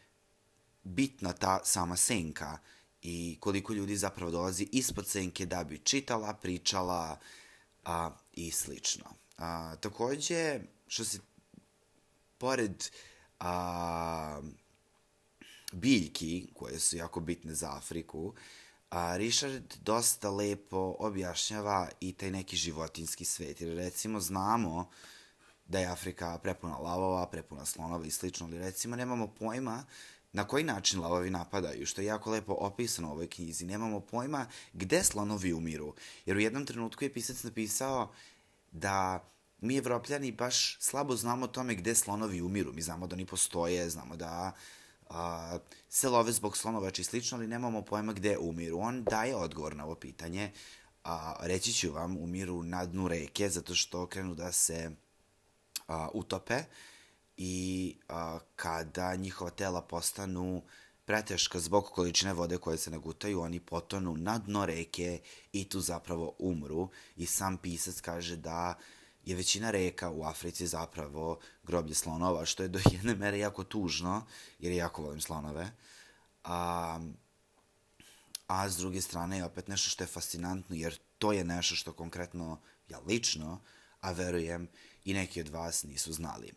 bitna 0.83 1.33
ta 1.33 1.59
sama 1.63 1.95
senka 1.95 2.57
i 3.01 3.37
koliko 3.39 3.73
ljudi 3.73 3.97
zapravo 3.97 4.31
dolazi 4.31 4.67
ispod 4.71 5.07
senke 5.07 5.45
da 5.45 5.63
bi 5.63 5.79
čitala, 5.79 6.33
pričala 6.33 7.19
a, 7.83 8.11
i 8.33 8.51
slično. 8.51 9.05
A, 9.37 9.75
takođe, 9.75 10.59
što 10.87 11.05
se 11.05 11.19
pored 12.37 12.89
a, 13.39 14.41
biljki, 15.71 16.47
koje 16.53 16.79
su 16.79 16.97
jako 16.97 17.19
bitne 17.19 17.55
za 17.55 17.71
Afriku, 17.71 18.33
a, 18.89 19.17
Richard 19.17 19.73
dosta 19.81 20.29
lepo 20.29 20.95
objašnjava 20.99 21.89
i 21.99 22.13
taj 22.13 22.31
neki 22.31 22.55
životinski 22.55 23.25
svet. 23.25 23.61
Jer 23.61 23.75
recimo 23.75 24.19
znamo 24.19 24.89
da 25.65 25.79
je 25.79 25.85
Afrika 25.85 26.37
prepuna 26.37 26.77
lavova, 26.77 27.27
prepuna 27.27 27.65
slonova 27.65 28.05
i 28.05 28.11
slično, 28.11 28.45
ali 28.45 28.59
recimo 28.59 28.95
nemamo 28.95 29.27
pojma 29.27 29.83
na 30.33 30.47
koji 30.47 30.63
način 30.63 30.99
lavovi 30.99 31.29
napadaju, 31.29 31.85
što 31.85 32.01
je 32.01 32.07
jako 32.07 32.31
lepo 32.31 32.53
opisano 32.53 33.09
u 33.09 33.11
ovoj 33.11 33.27
knjizi. 33.27 33.65
Nemamo 33.65 33.99
pojma 33.99 34.45
gde 34.73 35.03
slonovi 35.03 35.53
umiru, 35.53 35.93
jer 36.25 36.37
u 36.37 36.39
jednom 36.39 36.65
trenutku 36.65 37.03
je 37.03 37.13
pisac 37.13 37.43
napisao 37.43 38.11
da 38.71 39.23
mi 39.61 39.77
evropljani 39.77 40.31
baš 40.31 40.77
slabo 40.79 41.15
znamo 41.15 41.45
o 41.45 41.47
tome 41.47 41.75
gde 41.75 41.95
slonovi 41.95 42.41
umiru. 42.41 42.73
Mi 42.73 42.81
znamo 42.81 43.07
da 43.07 43.15
oni 43.15 43.25
postoje, 43.25 43.89
znamo 43.89 44.15
da 44.15 44.51
a, 45.09 45.57
se 45.89 46.09
love 46.09 46.31
zbog 46.31 46.57
slonovača 46.57 47.01
i 47.01 47.05
slično, 47.05 47.37
ali 47.37 47.47
nemamo 47.47 47.81
pojma 47.81 48.13
gde 48.13 48.37
umiru. 48.37 48.79
On 48.79 49.03
daje 49.03 49.35
odgovor 49.35 49.75
na 49.75 49.85
ovo 49.85 49.95
pitanje, 49.95 50.51
a, 51.03 51.35
reći 51.39 51.73
ću 51.73 51.91
vam, 51.91 52.17
umiru 52.17 52.63
na 52.63 52.85
dnu 52.85 53.07
reke, 53.07 53.49
zato 53.49 53.75
što 53.75 54.07
krenu 54.07 54.35
da 54.35 54.51
se 54.51 54.91
a, 55.87 56.09
utope 56.13 56.63
i 57.37 57.95
a, 58.09 58.39
kada 58.55 59.15
njihova 59.15 59.49
tela 59.51 59.81
postanu 59.81 60.61
preteška 61.05 61.59
zbog 61.59 61.85
količine 61.85 62.33
vode 62.33 62.57
koje 62.57 62.77
se 62.77 62.91
nagutaju, 62.91 63.41
oni 63.41 63.59
potonu 63.59 64.17
na 64.17 64.37
dno 64.37 64.65
reke 64.65 65.19
i 65.51 65.69
tu 65.69 65.79
zapravo 65.79 66.35
umru. 66.39 66.89
I 67.15 67.25
sam 67.25 67.57
pisac 67.57 68.01
kaže 68.01 68.35
da 68.35 68.77
je 69.27 69.35
većina 69.35 69.71
reka 69.71 70.09
u 70.09 70.23
Africi 70.23 70.67
zapravo 70.67 71.39
groblje 71.63 71.95
slonova, 71.95 72.45
što 72.45 72.63
je 72.63 72.69
do 72.69 72.79
jedne 72.91 73.15
mere 73.15 73.39
jako 73.39 73.63
tužno, 73.63 74.25
jer 74.59 74.73
jako 74.73 75.01
volim 75.01 75.21
slonove. 75.21 75.71
A, 76.43 76.99
a 78.47 78.69
s 78.69 78.77
druge 78.77 79.01
strane 79.01 79.37
je 79.37 79.45
opet 79.45 79.67
nešto 79.67 79.89
što 79.89 80.03
je 80.03 80.07
fascinantno, 80.07 80.75
jer 80.75 80.97
to 81.17 81.33
je 81.33 81.43
nešto 81.43 81.75
što 81.75 81.93
konkretno 81.93 82.59
ja 82.89 82.99
lično, 82.99 83.61
a 84.01 84.11
verujem 84.11 84.67
i 85.05 85.13
neki 85.13 85.41
od 85.41 85.49
vas 85.49 85.83
nisu 85.83 86.13
znali. 86.13 86.53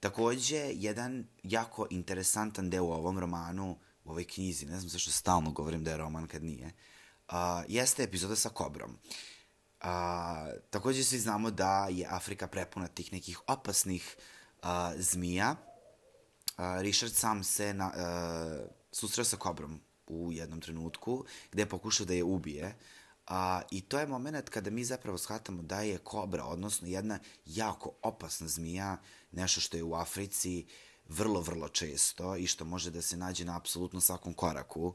Takođe, 0.00 0.70
jedan 0.74 1.26
jako 1.42 1.86
interesantan 1.90 2.70
deo 2.70 2.84
u 2.84 2.92
ovom 2.92 3.18
romanu, 3.18 3.78
u 4.04 4.10
ovoj 4.10 4.24
knjizi, 4.24 4.66
ne 4.66 4.78
znam 4.78 4.88
zašto 4.88 5.10
stalno 5.10 5.50
govorim 5.50 5.84
da 5.84 5.90
je 5.90 5.96
roman 5.96 6.26
kad 6.26 6.42
nije, 6.42 6.72
a, 7.28 7.62
jeste 7.68 8.02
epizoda 8.02 8.36
sa 8.36 8.48
kobrom. 8.48 8.98
A, 9.80 10.50
takođe 10.70 11.04
svi 11.04 11.18
znamo 11.18 11.50
da 11.50 11.88
je 11.90 12.06
Afrika 12.10 12.46
prepuna 12.46 12.88
tih 12.88 13.12
nekih 13.12 13.40
opasnih 13.46 14.16
a, 14.62 14.92
zmija. 14.96 15.56
A, 16.56 16.80
Richard 16.80 17.12
sam 17.12 17.44
se 17.44 17.74
na, 17.74 17.92
a, 17.94 18.66
susreo 18.92 19.24
sa 19.24 19.36
kobrom 19.36 19.80
u 20.06 20.32
jednom 20.32 20.60
trenutku, 20.60 21.24
gde 21.52 21.62
je 21.62 21.68
pokušao 21.68 22.06
da 22.06 22.14
je 22.14 22.24
ubije. 22.24 22.76
A, 23.26 23.62
I 23.70 23.80
to 23.80 23.98
je 23.98 24.06
moment 24.06 24.48
kada 24.48 24.70
mi 24.70 24.84
zapravo 24.84 25.18
shvatamo 25.18 25.62
da 25.62 25.80
je 25.80 25.98
kobra, 25.98 26.44
odnosno 26.44 26.88
jedna 26.88 27.18
jako 27.46 27.92
opasna 28.02 28.48
zmija, 28.48 28.96
nešto 29.32 29.60
što 29.60 29.76
je 29.76 29.84
u 29.84 29.94
Africi 29.94 30.66
vrlo, 31.08 31.40
vrlo 31.40 31.68
često 31.68 32.36
i 32.36 32.46
što 32.46 32.64
može 32.64 32.90
da 32.90 33.02
se 33.02 33.16
nađe 33.16 33.44
na 33.44 33.56
apsolutno 33.56 34.00
svakom 34.00 34.34
koraku. 34.34 34.94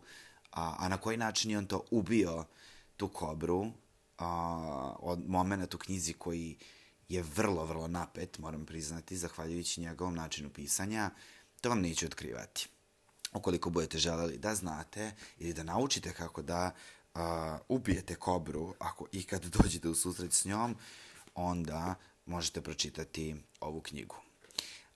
A, 0.51 0.75
a 0.79 0.89
na 0.89 0.97
koji 0.97 1.17
način 1.17 1.51
je 1.51 1.57
on 1.57 1.65
to 1.65 1.85
ubio 1.91 2.45
tu 2.97 3.07
kobru, 3.07 3.71
a, 4.23 4.95
od 4.99 5.29
momenta 5.29 5.77
u 5.77 5.79
knjizi 5.79 6.13
koji 6.13 6.57
je 7.09 7.23
vrlo, 7.23 7.65
vrlo 7.65 7.87
napet, 7.87 8.37
moram 8.39 8.65
priznati, 8.65 9.17
zahvaljujući 9.17 9.81
njegovom 9.81 10.15
načinu 10.15 10.49
pisanja, 10.49 11.09
to 11.61 11.69
vam 11.69 11.81
neću 11.81 12.05
otkrivati. 12.05 12.67
Ukoliko 13.33 13.69
budete 13.69 13.97
želeli 13.97 14.37
da 14.37 14.55
znate 14.55 15.11
ili 15.37 15.53
da 15.53 15.63
naučite 15.63 16.13
kako 16.13 16.41
da 16.41 16.71
a, 17.13 17.57
ubijete 17.69 18.15
kobru, 18.15 18.75
ako 18.79 19.07
ikad 19.11 19.45
dođete 19.45 19.89
u 19.89 19.95
susret 19.95 20.33
s 20.33 20.45
njom, 20.45 20.75
onda 21.35 21.95
možete 22.25 22.61
pročitati 22.61 23.35
ovu 23.59 23.81
knjigu. 23.81 24.15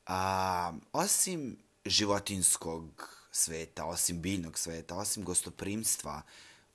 A, 0.06 0.74
osim 0.94 1.58
životinskog 1.86 3.18
sveta, 3.32 3.86
osim 3.86 4.22
biljnog 4.22 4.60
sveta, 4.60 4.96
osim 4.96 5.24
gostoprimstva 5.24 6.22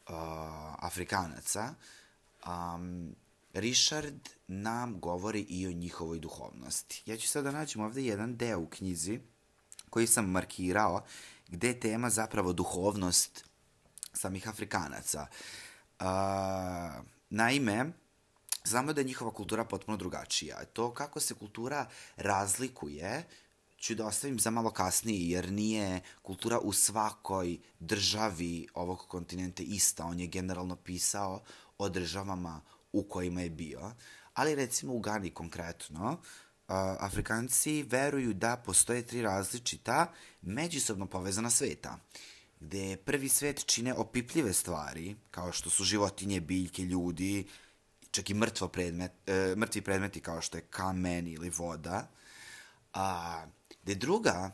a, 0.06 0.74
Afrikanaca, 0.78 1.74
um, 2.46 3.14
Richard 3.52 4.28
nam 4.46 5.00
govori 5.00 5.40
i 5.40 5.66
o 5.66 5.72
njihovoj 5.72 6.18
duhovnosti. 6.18 7.02
Ja 7.06 7.16
ću 7.16 7.28
sada 7.28 7.50
naći 7.50 7.78
ovde 7.78 8.02
jedan 8.02 8.36
deo 8.36 8.60
u 8.60 8.66
knjizi 8.66 9.20
koji 9.90 10.06
sam 10.06 10.30
markirao, 10.30 11.04
gde 11.48 11.68
je 11.68 11.80
tema 11.80 12.10
zapravo 12.10 12.52
duhovnost 12.52 13.44
samih 14.12 14.48
Afrikanaca. 14.48 15.26
Uh, 16.00 16.06
naime, 17.30 17.92
znamo 18.64 18.92
da 18.92 19.00
je 19.00 19.04
njihova 19.04 19.32
kultura 19.32 19.64
potpuno 19.64 19.96
drugačija. 19.96 20.64
To 20.64 20.94
kako 20.94 21.20
se 21.20 21.34
kultura 21.34 21.86
razlikuje 22.16 23.24
ću 23.82 23.94
da 23.94 24.06
ostavim 24.06 24.38
za 24.38 24.50
malo 24.50 24.70
kasnije, 24.70 25.30
jer 25.30 25.52
nije 25.52 26.00
kultura 26.22 26.58
u 26.58 26.72
svakoj 26.72 27.58
državi 27.80 28.68
ovog 28.74 28.98
kontinenta 29.08 29.62
ista. 29.62 30.04
On 30.04 30.20
je 30.20 30.26
generalno 30.26 30.76
pisao 30.76 31.42
o 31.82 31.88
državama 31.88 32.60
u 32.92 33.02
kojima 33.02 33.40
je 33.40 33.50
bio, 33.50 33.92
ali 34.34 34.54
recimo 34.54 34.94
u 34.94 35.00
Gani 35.00 35.30
konkretno, 35.30 36.20
Afrikanci 36.98 37.82
veruju 37.82 38.34
da 38.34 38.56
postoje 38.56 39.06
tri 39.06 39.22
različita 39.22 40.12
međusobno 40.42 41.06
povezana 41.06 41.50
sveta, 41.50 41.98
gde 42.60 42.96
prvi 42.96 43.28
svet 43.28 43.66
čine 43.66 43.94
opipljive 43.94 44.52
stvari, 44.52 45.16
kao 45.30 45.52
što 45.52 45.70
su 45.70 45.84
životinje, 45.84 46.40
biljke, 46.40 46.82
ljudi, 46.82 47.48
čak 48.10 48.30
i 48.30 48.34
mrtvo 48.34 48.68
predmet, 48.68 49.12
e, 49.26 49.54
mrtvi 49.56 49.80
predmeti 49.80 50.20
kao 50.20 50.40
što 50.40 50.58
je 50.58 50.66
kamen 50.70 51.28
ili 51.28 51.50
voda, 51.50 52.08
a, 52.92 53.46
gde 53.82 53.94
druga 53.94 54.50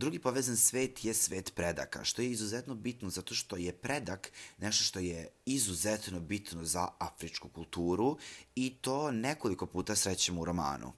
Drugi 0.00 0.18
povezan 0.18 0.56
svet 0.56 1.04
je 1.04 1.14
svet 1.14 1.52
predaka, 1.54 2.04
što 2.04 2.22
je 2.22 2.30
izuzetno 2.30 2.74
bitno 2.74 3.10
zato 3.10 3.34
što 3.34 3.56
je 3.56 3.72
predak 3.72 4.32
nešto 4.58 4.84
što 4.84 4.98
je 4.98 5.28
izuzetno 5.44 6.20
bitno 6.20 6.64
za 6.64 6.88
afričku 6.98 7.48
kulturu 7.48 8.16
i 8.54 8.76
to 8.80 9.10
nekoliko 9.10 9.66
puta 9.66 9.96
srećemo 9.96 10.40
u 10.40 10.44
romanu. 10.44 10.92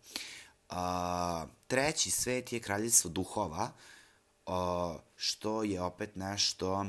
A, 0.68 1.47
treći 1.66 2.11
svet 2.11 2.52
je 2.52 2.61
kraljevstvo 2.61 3.11
duhova, 3.11 3.73
a, 4.47 4.97
što 5.16 5.62
je 5.62 5.82
opet 5.82 6.16
nešto 6.16 6.87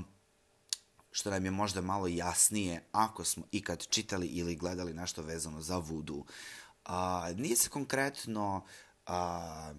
što 1.12 1.30
nam 1.30 1.46
je 1.46 1.52
možda 1.52 1.82
malo 1.82 2.08
jasnije 2.08 2.84
ako 2.92 3.24
smo 3.24 3.44
ikad 3.52 3.88
čitali 3.88 4.28
ili 4.28 4.56
gledali 4.56 4.94
nešto 4.94 5.22
vezano 5.22 5.62
za 5.62 5.78
vudu. 5.78 6.26
A, 6.86 7.30
nije 7.36 7.56
se 7.56 7.70
konkretno 7.70 8.66
a, 9.06 9.74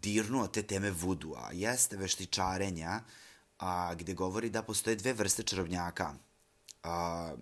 dirnuo 0.00 0.46
te 0.46 0.62
teme 0.62 0.90
vudua, 0.90 1.50
jeste 1.52 1.96
veštičarenja, 1.96 3.00
a, 3.58 3.94
gde 3.94 4.14
govori 4.14 4.50
da 4.50 4.62
postoje 4.62 4.96
dve 4.96 5.12
vrste 5.12 5.42
čarobnjaka. 5.42 6.14
A, 6.82 7.34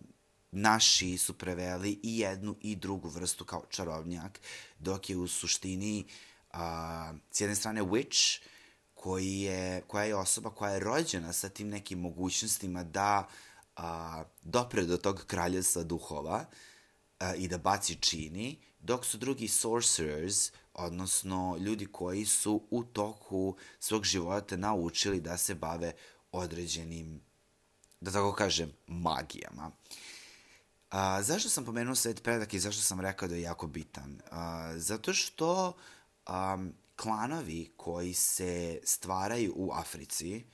naši 0.53 1.19
su 1.19 1.39
preveli 1.39 2.01
i 2.03 2.19
jednu 2.19 2.57
i 2.61 2.77
drugu 2.77 3.09
vrstu 3.09 3.45
kao 3.45 3.65
čarobnjak, 3.71 4.41
dok 4.79 5.11
je 5.11 5.17
u 5.17 5.29
suštini 5.29 6.07
a, 6.53 7.13
s 7.31 7.41
jedne 7.41 7.57
strane 7.57 7.83
witch, 7.83 8.41
koji 8.95 9.41
je, 9.41 9.83
koja 9.87 10.05
je 10.05 10.17
osoba 10.17 10.51
koja 10.51 10.73
je 10.73 10.81
rođena 10.81 11.33
sa 11.33 11.49
tim 11.49 11.69
nekim 11.69 12.01
mogućnostima 12.01 12.85
da 12.85 13.29
a, 13.77 14.25
dopre 14.43 14.83
do 14.83 14.97
tog 14.97 15.25
kraljevstva 15.27 15.83
duhova 15.83 16.45
a, 17.19 17.35
i 17.35 17.49
da 17.49 17.59
baci 17.59 17.95
čini, 17.95 18.59
dok 18.81 19.05
su 19.05 19.19
drugi 19.19 19.49
sorcerers, 19.49 20.53
odnosno 20.85 21.57
ljudi 21.61 21.87
koji 21.87 22.25
su 22.25 22.63
u 22.71 22.85
toku 22.85 23.57
svog 23.79 24.05
života 24.05 24.57
naučili 24.57 25.21
da 25.21 25.37
se 25.37 25.55
bave 25.55 25.93
određenim, 26.33 27.21
da 28.01 28.11
tako 28.13 28.33
kažem, 28.33 28.73
magijama. 28.87 29.71
A, 30.91 31.23
zašto 31.23 31.49
sam 31.49 31.65
pomenuo 31.65 31.95
svet 31.95 32.23
predak 32.23 32.55
i 32.55 32.61
zašto 32.61 32.83
sam 32.83 33.01
rekao 33.01 33.29
da 33.29 33.35
je 33.35 33.43
jako 33.43 33.67
bitan? 33.67 34.21
A, 34.31 34.73
zato 34.77 35.15
što 35.15 35.73
um, 36.29 36.75
klanovi 36.97 37.73
koji 37.77 38.15
se 38.15 38.81
stvaraju 38.85 39.53
u 39.57 39.73
Africi 39.73 40.45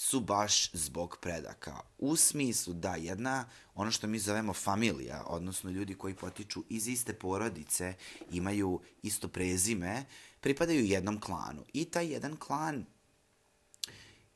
su 0.00 0.20
baš 0.20 0.72
zbog 0.72 1.16
predaka. 1.20 1.80
U 1.98 2.16
smislu 2.16 2.74
da 2.74 2.94
jedna, 2.94 3.44
ono 3.74 3.90
što 3.90 4.06
mi 4.06 4.18
zovemo 4.18 4.52
familija, 4.52 5.24
odnosno 5.26 5.70
ljudi 5.70 5.94
koji 5.94 6.14
potiču 6.14 6.64
iz 6.68 6.88
iste 6.88 7.12
porodice, 7.12 7.94
imaju 8.30 8.80
isto 9.02 9.28
prezime, 9.28 10.04
pripadaju 10.40 10.84
jednom 10.84 11.20
klanu. 11.20 11.64
I 11.72 11.84
taj 11.84 12.06
jedan 12.12 12.36
klan 12.36 12.84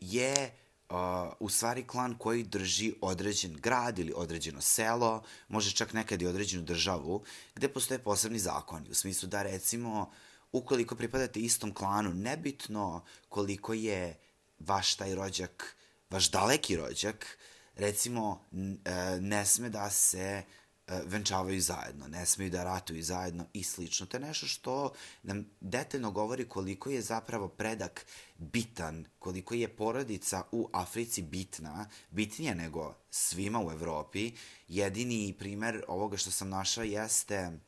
je 0.01 0.55
uh, 0.91 0.97
u 1.41 1.49
stvari 1.49 1.87
klan 1.87 2.19
koji 2.19 2.43
drži 2.43 2.95
određen 3.01 3.55
grad 3.55 3.99
ili 3.99 4.13
određeno 4.17 4.61
selo, 4.61 5.23
može 5.49 5.73
čak 5.73 5.93
nekad 5.93 6.23
i 6.23 6.27
određenu 6.27 6.65
državu, 6.65 7.25
gde 7.55 7.69
postoje 7.69 7.99
posebni 7.99 8.39
zakoni. 8.39 8.91
U 8.91 8.95
smislu 8.95 9.29
da 9.29 9.43
recimo, 9.43 10.11
ukoliko 10.53 10.97
pripadate 10.97 11.41
istom 11.41 11.75
klanu, 11.75 12.15
nebitno 12.15 13.05
koliko 13.29 13.75
je 13.75 14.21
vaš 14.67 14.95
taj 14.95 15.15
rođak, 15.15 15.77
vaš 16.11 16.31
daleki 16.31 16.77
rođak, 16.77 17.39
recimo, 17.77 18.45
e, 18.53 19.21
ne 19.21 19.47
sme 19.47 19.69
da 19.69 19.91
se 19.91 20.21
e, 20.21 20.45
venčavaju 21.05 21.61
zajedno, 21.61 22.09
ne 22.09 22.27
smeju 22.27 22.51
da 22.51 22.65
ratuju 22.65 23.03
zajedno 23.03 23.47
i 23.53 23.63
slično. 23.63 24.07
To 24.07 24.17
je 24.17 24.21
nešto 24.21 24.47
što 24.47 24.93
nam 25.23 25.51
detaljno 25.61 26.11
govori 26.11 26.49
koliko 26.49 26.91
je 26.91 27.03
zapravo 27.03 27.49
predak 27.49 28.07
bitan, 28.37 29.07
koliko 29.19 29.55
je 29.55 29.77
porodica 29.77 30.43
u 30.53 30.69
Africi 30.73 31.23
bitna, 31.23 31.89
bitnija 32.11 32.55
nego 32.55 32.95
svima 33.11 33.67
u 33.67 33.71
Evropi. 33.71 34.33
Jedini 34.69 35.35
primer 35.39 35.85
ovoga 35.89 36.17
što 36.17 36.31
sam 36.31 36.49
našao 36.49 36.85
jeste 36.85 37.59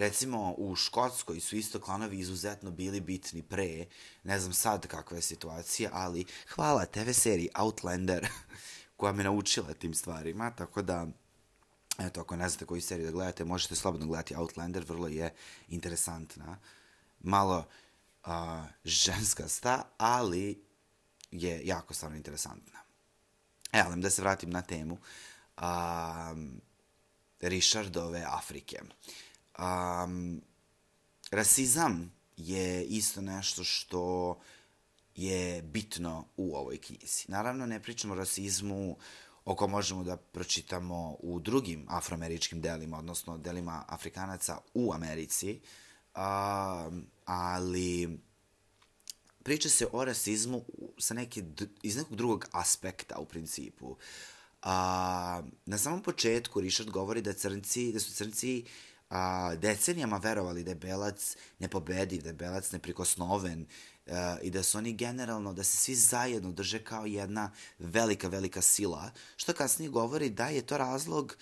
recimo 0.00 0.54
u 0.58 0.76
Škotskoj 0.76 1.40
su 1.40 1.56
isto 1.56 1.80
klanovi 1.80 2.18
izuzetno 2.18 2.70
bili 2.70 3.00
bitni 3.00 3.42
pre, 3.42 3.86
ne 4.24 4.40
znam 4.40 4.52
sad 4.52 4.86
kakva 4.86 5.16
je 5.16 5.22
situacija, 5.22 5.90
ali 5.92 6.24
hvala 6.54 6.86
TV 6.86 7.10
seriji 7.12 7.48
Outlander 7.54 8.28
koja 8.96 9.12
me 9.12 9.24
naučila 9.24 9.74
tim 9.74 9.94
stvarima, 9.94 10.50
tako 10.50 10.82
da 10.82 11.06
eto, 11.98 12.20
ako 12.20 12.36
ne 12.36 12.48
znate 12.48 12.66
koju 12.66 12.80
seriju 12.80 13.06
da 13.06 13.12
gledate, 13.12 13.44
možete 13.44 13.74
slobodno 13.74 14.06
gledati 14.06 14.34
Outlander, 14.36 14.84
vrlo 14.88 15.08
je 15.08 15.34
interesantna. 15.68 16.56
Malo 17.20 17.66
uh, 18.26 18.32
ženska 18.84 19.48
sta, 19.48 19.82
ali 19.98 20.62
je 21.30 21.66
jako 21.66 21.94
stvarno 21.94 22.16
interesantna. 22.16 22.78
E, 23.72 23.80
ali 23.86 24.00
da 24.00 24.10
se 24.10 24.22
vratim 24.22 24.50
na 24.50 24.62
temu 24.62 24.98
um, 25.56 26.60
Richardove 27.40 28.24
Afrike. 28.28 28.80
Uh, 29.60 29.66
Um, 30.04 30.40
rasizam 31.30 32.12
je 32.36 32.84
isto 32.84 33.20
nešto 33.20 33.64
što 33.64 34.38
je 35.14 35.62
bitno 35.62 36.24
u 36.36 36.56
ovoj 36.56 36.78
knjizi. 36.78 37.24
Naravno, 37.28 37.66
ne 37.66 37.82
pričamo 37.82 38.14
o 38.14 38.16
rasizmu 38.16 38.96
oko 39.44 39.68
možemo 39.68 40.04
da 40.04 40.16
pročitamo 40.16 41.16
u 41.20 41.40
drugim 41.40 41.86
afroameričkim 41.88 42.60
delima, 42.60 42.98
odnosno 42.98 43.38
delima 43.38 43.84
Afrikanaca 43.88 44.58
u 44.74 44.92
Americi, 44.94 45.60
um, 46.16 47.06
ali 47.24 48.18
priča 49.42 49.68
se 49.68 49.86
o 49.92 50.04
rasizmu 50.04 50.64
sa 50.98 51.14
neke, 51.14 51.44
iz 51.82 51.96
nekog 51.96 52.16
drugog 52.16 52.46
aspekta 52.52 53.18
u 53.18 53.24
principu. 53.24 53.96
A, 54.62 55.42
na 55.66 55.78
samom 55.78 56.02
početku 56.02 56.60
Richard 56.60 56.90
govori 56.90 57.22
da 57.22 57.32
crnci, 57.32 57.92
da 57.92 58.00
su 58.00 58.14
crnci 58.14 58.64
uh, 58.64 58.89
a, 59.10 59.54
decenijama 59.54 60.16
verovali 60.16 60.64
da 60.64 60.70
je 60.70 60.74
Belac 60.74 61.36
nepobediv, 61.58 62.22
da 62.22 62.28
je 62.28 62.34
Belac 62.34 62.72
neprikosnoven 62.72 63.66
a, 64.06 64.36
i 64.42 64.50
da 64.50 64.62
su 64.62 64.78
oni 64.78 64.92
generalno, 64.92 65.52
da 65.52 65.64
se 65.64 65.76
svi 65.76 65.94
zajedno 65.94 66.52
drže 66.52 66.84
kao 66.84 67.06
jedna 67.06 67.50
velika, 67.78 68.28
velika 68.28 68.62
sila, 68.62 69.10
što 69.36 69.52
kasnije 69.52 69.90
govori 69.90 70.30
da 70.30 70.46
je 70.46 70.66
to 70.66 70.78
razlog 70.78 71.36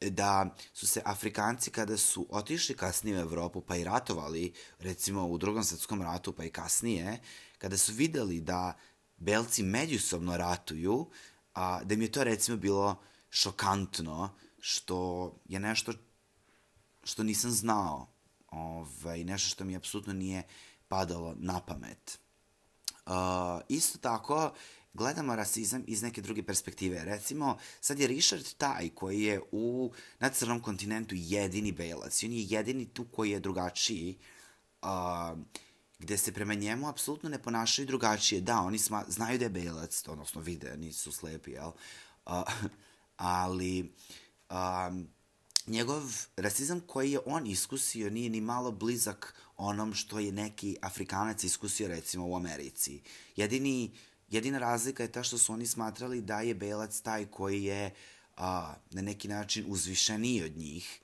da 0.00 0.54
su 0.72 0.86
se 0.86 1.02
Afrikanci 1.04 1.70
kada 1.70 1.96
su 1.96 2.26
otišli 2.30 2.76
kasnije 2.76 3.18
u 3.18 3.20
Evropu 3.20 3.60
pa 3.60 3.76
i 3.76 3.84
ratovali, 3.84 4.52
recimo 4.78 5.26
u 5.26 5.38
drugom 5.38 5.64
svetskom 5.64 6.02
ratu 6.02 6.32
pa 6.32 6.44
i 6.44 6.50
kasnije, 6.50 7.20
kada 7.58 7.78
su 7.78 7.92
videli 7.92 8.40
da 8.40 8.76
Belci 9.16 9.62
međusobno 9.62 10.36
ratuju, 10.36 11.10
a, 11.54 11.84
da 11.84 11.94
im 11.94 12.02
je 12.02 12.12
to 12.12 12.24
recimo 12.24 12.56
bilo 12.56 13.02
šokantno, 13.30 14.30
što 14.60 15.32
je 15.44 15.60
nešto 15.60 15.92
što 17.06 17.22
nisam 17.22 17.50
znao, 17.50 18.06
ovaj, 18.50 19.24
nešto 19.24 19.48
što 19.48 19.64
mi 19.64 19.76
apsolutno 19.76 20.12
nije 20.12 20.42
padalo 20.88 21.34
na 21.38 21.60
pamet. 21.60 22.18
Uh, 23.06 23.12
isto 23.68 23.98
tako, 23.98 24.52
gledamo 24.94 25.36
rasizam 25.36 25.84
iz 25.86 26.02
neke 26.02 26.22
druge 26.22 26.42
perspektive. 26.42 27.04
Recimo, 27.04 27.58
sad 27.80 28.00
je 28.00 28.06
Richard 28.06 28.44
taj 28.58 28.88
koji 28.88 29.22
je 29.22 29.40
u, 29.52 29.92
na 30.18 30.28
crnom 30.28 30.60
kontinentu 30.60 31.14
jedini 31.18 31.72
belac 31.72 32.22
i 32.22 32.26
on 32.26 32.32
je 32.32 32.46
jedini 32.48 32.86
tu 32.86 33.04
koji 33.04 33.30
je 33.30 33.40
drugačiji, 33.40 34.18
uh, 34.82 35.38
gde 35.98 36.18
se 36.18 36.32
prema 36.32 36.54
njemu 36.54 36.88
apsolutno 36.88 37.28
ne 37.28 37.42
ponašaju 37.42 37.86
drugačije. 37.86 38.40
Da, 38.40 38.60
oni 38.60 38.78
sma, 38.78 39.04
znaju 39.08 39.38
da 39.38 39.44
je 39.44 39.50
belac, 39.50 40.02
odnosno 40.08 40.40
vide, 40.40 40.76
nisu 40.76 41.12
slepi, 41.12 41.50
jel? 41.50 41.70
Uh, 42.26 42.42
ali 43.16 43.92
um, 44.50 45.15
njegov 45.66 46.02
rasizam 46.36 46.80
koji 46.80 47.12
je 47.12 47.20
on 47.26 47.46
iskusio 47.46 48.10
nije 48.10 48.30
ni 48.30 48.40
malo 48.40 48.72
blizak 48.72 49.34
onom 49.56 49.94
što 49.94 50.18
je 50.18 50.32
neki 50.32 50.76
Afrikanac 50.82 51.44
iskusio 51.44 51.88
recimo 51.88 52.28
u 52.28 52.36
Americi. 52.36 53.02
Jedini, 53.36 53.90
jedina 54.28 54.58
razlika 54.58 55.02
je 55.02 55.12
ta 55.12 55.22
što 55.22 55.38
su 55.38 55.52
oni 55.52 55.66
smatrali 55.66 56.20
da 56.20 56.40
je 56.40 56.54
belac 56.54 57.00
taj 57.00 57.26
koji 57.26 57.64
je 57.64 57.94
a, 58.36 58.74
na 58.90 59.02
neki 59.02 59.28
način 59.28 59.64
uzvišeniji 59.68 60.44
od 60.44 60.56
njih. 60.56 61.00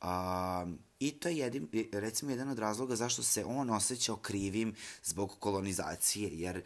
A, 0.00 0.66
I 1.00 1.10
to 1.10 1.28
je 1.28 1.36
jedin, 1.36 1.68
recimo 1.92 2.30
jedan 2.30 2.48
od 2.48 2.58
razloga 2.58 2.96
zašto 2.96 3.22
se 3.22 3.44
on 3.44 3.70
osjećao 3.70 4.16
krivim 4.16 4.74
zbog 5.04 5.36
kolonizacije, 5.38 6.30
jer 6.32 6.62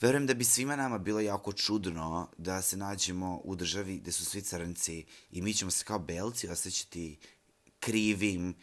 Verujem 0.00 0.26
da 0.26 0.34
bi 0.34 0.44
svima 0.44 0.76
nama 0.76 0.98
bilo 0.98 1.20
jako 1.20 1.52
čudno 1.52 2.28
da 2.38 2.62
se 2.62 2.76
nađemo 2.76 3.40
u 3.44 3.56
državi 3.56 3.98
gde 3.98 4.12
su 4.12 4.24
svi 4.24 4.42
crnci 4.42 5.04
i 5.30 5.42
mi 5.42 5.54
ćemo 5.54 5.70
se 5.70 5.84
kao 5.84 5.98
belci 5.98 6.48
osjećati 6.48 7.18
krivim 7.80 8.54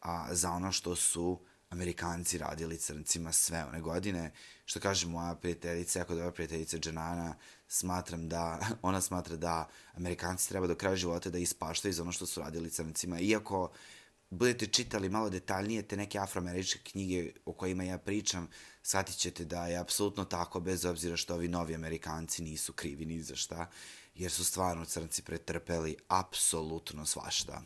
a, 0.00 0.34
za 0.34 0.50
ono 0.50 0.72
što 0.72 0.96
su 0.96 1.40
Amerikanci 1.70 2.38
radili 2.38 2.78
crncima 2.78 3.32
sve 3.32 3.64
one 3.64 3.80
godine. 3.80 4.32
Što 4.64 4.80
kaže 4.80 5.06
moja 5.06 5.34
prijateljica, 5.34 5.98
jako 5.98 6.14
dobra 6.14 6.32
prijateljica 6.32 6.78
Džanana, 6.78 7.34
smatram 7.68 8.28
da, 8.28 8.58
ona 8.82 9.00
smatra 9.00 9.36
da 9.36 9.68
Amerikanci 9.94 10.48
treba 10.48 10.66
do 10.66 10.74
kraja 10.74 10.96
života 10.96 11.30
da 11.30 11.38
ispaštaju 11.38 11.94
za 11.94 12.02
ono 12.02 12.12
što 12.12 12.26
su 12.26 12.40
radili 12.40 12.70
crncima. 12.70 13.20
Iako 13.20 13.72
budete 14.32 14.66
čitali 14.66 15.08
malo 15.08 15.30
detaljnije 15.30 15.82
te 15.82 15.96
neke 15.96 16.18
afroameričke 16.18 16.78
knjige 16.90 17.32
o 17.44 17.52
kojima 17.52 17.84
ja 17.84 17.98
pričam, 17.98 18.48
shvatit 18.82 19.16
ćete 19.16 19.44
da 19.44 19.66
je 19.66 19.76
apsolutno 19.76 20.24
tako, 20.24 20.60
bez 20.60 20.84
obzira 20.84 21.16
što 21.16 21.34
ovi 21.34 21.48
novi 21.48 21.74
Amerikanci 21.74 22.42
nisu 22.42 22.72
krivi 22.72 23.06
ni 23.06 23.22
za 23.22 23.36
šta, 23.36 23.70
jer 24.14 24.30
su 24.30 24.44
stvarno 24.44 24.84
crnci 24.84 25.22
pretrpeli 25.22 25.96
apsolutno 26.08 27.06
svašta. 27.06 27.62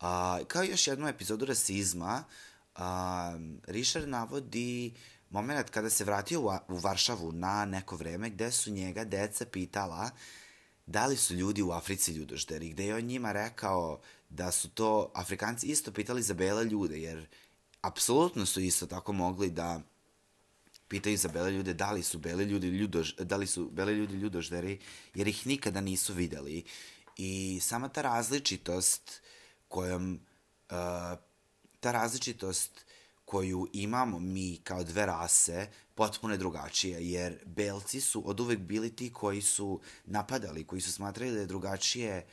A, 0.00 0.38
kao 0.48 0.62
još 0.62 0.86
jednu 0.86 1.08
epizodu 1.08 1.44
rasizma, 1.44 2.24
a, 2.74 3.38
Richard 3.66 4.08
navodi 4.08 4.94
moment 5.30 5.70
kada 5.70 5.90
se 5.90 6.04
vratio 6.04 6.40
u, 6.40 6.50
u 6.68 6.78
Varšavu 6.78 7.32
na 7.32 7.64
neko 7.64 7.96
vreme 7.96 8.30
gde 8.30 8.50
su 8.50 8.70
njega 8.70 9.04
deca 9.04 9.46
pitala 9.46 10.10
da 10.86 11.06
li 11.06 11.16
su 11.16 11.34
ljudi 11.34 11.62
u 11.62 11.72
Africi 11.72 12.12
ljudožderi, 12.12 12.68
gde 12.68 12.86
je 12.86 12.94
on 12.94 13.02
njima 13.02 13.32
rekao 13.32 14.00
da 14.34 14.52
su 14.52 14.68
to 14.68 15.10
Afrikanci 15.14 15.66
isto 15.66 15.92
pitali 15.92 16.22
za 16.22 16.34
bele 16.34 16.64
ljude, 16.64 17.00
jer 17.00 17.26
apsolutno 17.80 18.46
su 18.46 18.60
isto 18.60 18.86
tako 18.86 19.12
mogli 19.12 19.50
da 19.50 19.80
pitaju 20.88 21.16
za 21.16 21.28
bele 21.28 21.50
ljude 21.50 21.74
da 21.74 21.92
li 21.92 22.02
su 22.02 22.18
bele 22.18 22.44
ljudi 22.44 22.66
ljudož, 22.66 23.14
da 23.18 23.36
li 23.36 23.46
su 23.46 23.70
bele 23.72 23.94
ljudi 23.94 24.14
ljudožderi, 24.14 24.78
jer 25.14 25.28
ih 25.28 25.46
nikada 25.46 25.80
nisu 25.80 26.14
videli. 26.14 26.64
I 27.16 27.60
sama 27.62 27.88
ta 27.88 28.02
različitost 28.02 29.22
kojom 29.68 30.20
uh, 30.70 31.18
ta 31.80 31.92
različitost 31.92 32.84
koju 33.24 33.68
imamo 33.72 34.18
mi 34.18 34.60
kao 34.64 34.84
dve 34.84 35.06
rase 35.06 35.68
potpuno 35.94 36.34
je 36.34 36.38
drugačija, 36.38 36.98
jer 36.98 37.38
belci 37.46 38.00
su 38.00 38.22
od 38.28 38.40
uvek 38.40 38.58
bili 38.58 38.96
ti 38.96 39.12
koji 39.12 39.42
su 39.42 39.80
napadali, 40.04 40.66
koji 40.66 40.80
su 40.80 40.92
smatrali 40.92 41.32
da 41.32 41.40
je 41.40 41.46
drugačije 41.46 42.26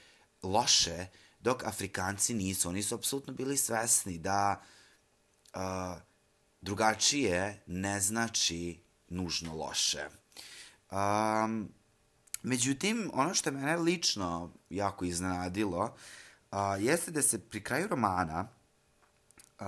loše, 0.43 1.07
dok 1.41 1.63
Afrikanci 1.63 2.33
nisu. 2.33 2.69
Oni 2.69 2.83
su 2.83 2.95
apsolutno 2.95 3.33
bili 3.33 3.57
svesni 3.57 4.17
da 4.17 4.61
uh, 5.55 5.61
drugačije 6.61 7.63
ne 7.67 7.99
znači 7.99 8.79
nužno 9.09 9.55
loše. 9.55 10.09
Um, 10.91 11.69
međutim, 12.43 13.11
ono 13.13 13.33
što 13.33 13.49
je 13.49 13.53
mene 13.53 13.77
lično 13.77 14.51
jako 14.69 15.05
iznenadilo 15.05 15.95
uh, 16.51 16.57
jeste 16.79 17.11
da 17.11 17.21
se 17.21 17.39
pri 17.49 17.63
kraju 17.63 17.87
romana 17.87 18.47
uh, 19.59 19.65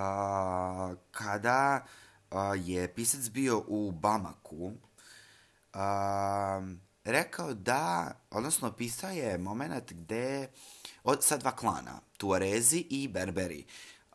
kada 1.11 1.85
uh, 2.31 2.37
je 2.55 2.93
pisac 2.93 3.29
bio 3.29 3.63
u 3.67 3.91
Bamaku 3.91 4.65
uh, 4.65 5.79
rekao 7.03 7.53
da, 7.53 8.11
odnosno 8.31 8.71
pisao 8.71 9.09
je 9.09 9.37
moment 9.37 9.93
gde 9.93 10.47
od 11.03 11.23
sa 11.23 11.37
dva 11.37 11.51
klana, 11.51 12.01
Tuarezi 12.17 12.85
i 12.89 13.07
Berberi. 13.07 13.65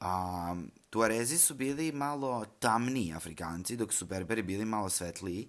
Um, 0.01 0.71
Tuarezi 0.91 1.39
su 1.39 1.55
bili 1.55 1.93
malo 1.93 2.45
tamniji 2.59 3.13
Afrikanci, 3.13 3.77
dok 3.77 3.93
su 3.93 4.07
Berberi 4.07 4.43
bili 4.43 4.65
malo 4.65 4.89
svetliji 4.89 5.49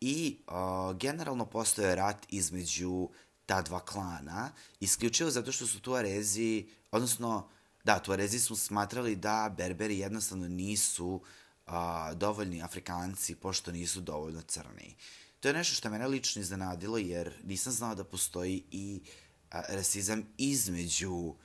i 0.00 0.38
uh, 0.46 0.96
generalno 0.96 1.46
postoje 1.46 1.94
rat 1.94 2.26
između 2.28 3.08
ta 3.46 3.62
dva 3.62 3.80
klana, 3.80 4.50
isključivo 4.80 5.30
zato 5.30 5.52
što 5.52 5.66
su 5.66 5.80
Tuarezi, 5.80 6.68
odnosno, 6.90 7.48
da, 7.84 7.98
Tuarezi 7.98 8.40
su 8.40 8.56
smatrali 8.56 9.16
da 9.16 9.54
Berberi 9.56 9.98
jednostavno 9.98 10.48
nisu 10.48 11.22
uh, 11.66 11.72
dovoljni 12.14 12.62
Afrikanci, 12.62 13.34
pošto 13.34 13.72
nisu 13.72 14.00
dovoljno 14.00 14.42
crni. 14.42 14.96
To 15.40 15.48
je 15.48 15.54
nešto 15.54 15.74
što 15.74 15.90
mene 15.90 16.08
lično 16.08 16.42
iznenadilo, 16.42 16.98
jer 16.98 17.34
nisam 17.44 17.72
znao 17.72 17.94
da 17.94 18.04
postoji 18.04 18.64
i 18.70 19.00
uh, 19.02 19.27
rasizam 19.50 20.22
između 20.38 21.12
uh, 21.12 21.36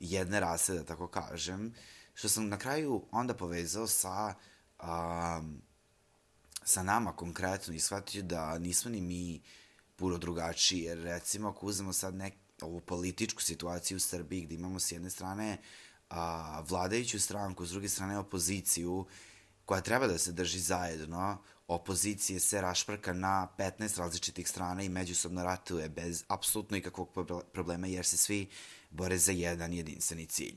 jedne 0.00 0.40
rase, 0.40 0.74
da 0.74 0.84
tako 0.84 1.08
kažem, 1.08 1.74
što 2.14 2.28
sam 2.28 2.48
na 2.48 2.58
kraju 2.58 3.04
onda 3.10 3.34
povezao 3.34 3.86
sa 3.86 4.34
um, 4.82 5.62
sa 6.64 6.82
nama 6.82 7.12
konkretno 7.12 7.74
i 7.74 7.80
shvatio 7.80 8.22
da 8.22 8.58
nismo 8.58 8.90
ni 8.90 9.00
mi 9.00 9.42
puno 9.96 10.18
drugačiji, 10.18 10.80
jer 10.80 10.98
recimo 10.98 11.48
ako 11.48 11.66
uzmemo 11.66 11.92
sad 11.92 12.14
nek, 12.14 12.34
ovu 12.60 12.80
političku 12.80 13.42
situaciju 13.42 13.96
u 13.96 14.00
Srbiji 14.00 14.40
gde 14.42 14.54
imamo 14.54 14.80
s 14.80 14.92
jedne 14.92 15.10
strane 15.10 15.58
a, 16.10 16.62
vladajuću 16.68 17.20
stranku, 17.20 17.66
s 17.66 17.70
druge 17.70 17.88
strane 17.88 18.18
opoziciju, 18.18 19.06
koja 19.64 19.80
treba 19.80 20.06
da 20.06 20.18
se 20.18 20.32
drži 20.32 20.58
zajedno, 20.58 21.38
opozicije 21.68 22.40
se 22.40 22.60
rašprka 22.60 23.12
na 23.12 23.48
15 23.58 23.98
različitih 23.98 24.48
strana 24.48 24.82
i 24.82 24.88
međusobno 24.88 25.44
ratuje 25.44 25.88
bez 25.88 26.24
apsolutno 26.28 26.76
ikakvog 26.76 27.08
problema, 27.52 27.86
jer 27.86 28.06
se 28.06 28.16
svi 28.16 28.48
bore 28.90 29.18
za 29.18 29.32
jedan 29.32 29.72
jedinstveni 29.72 30.26
cilj. 30.26 30.54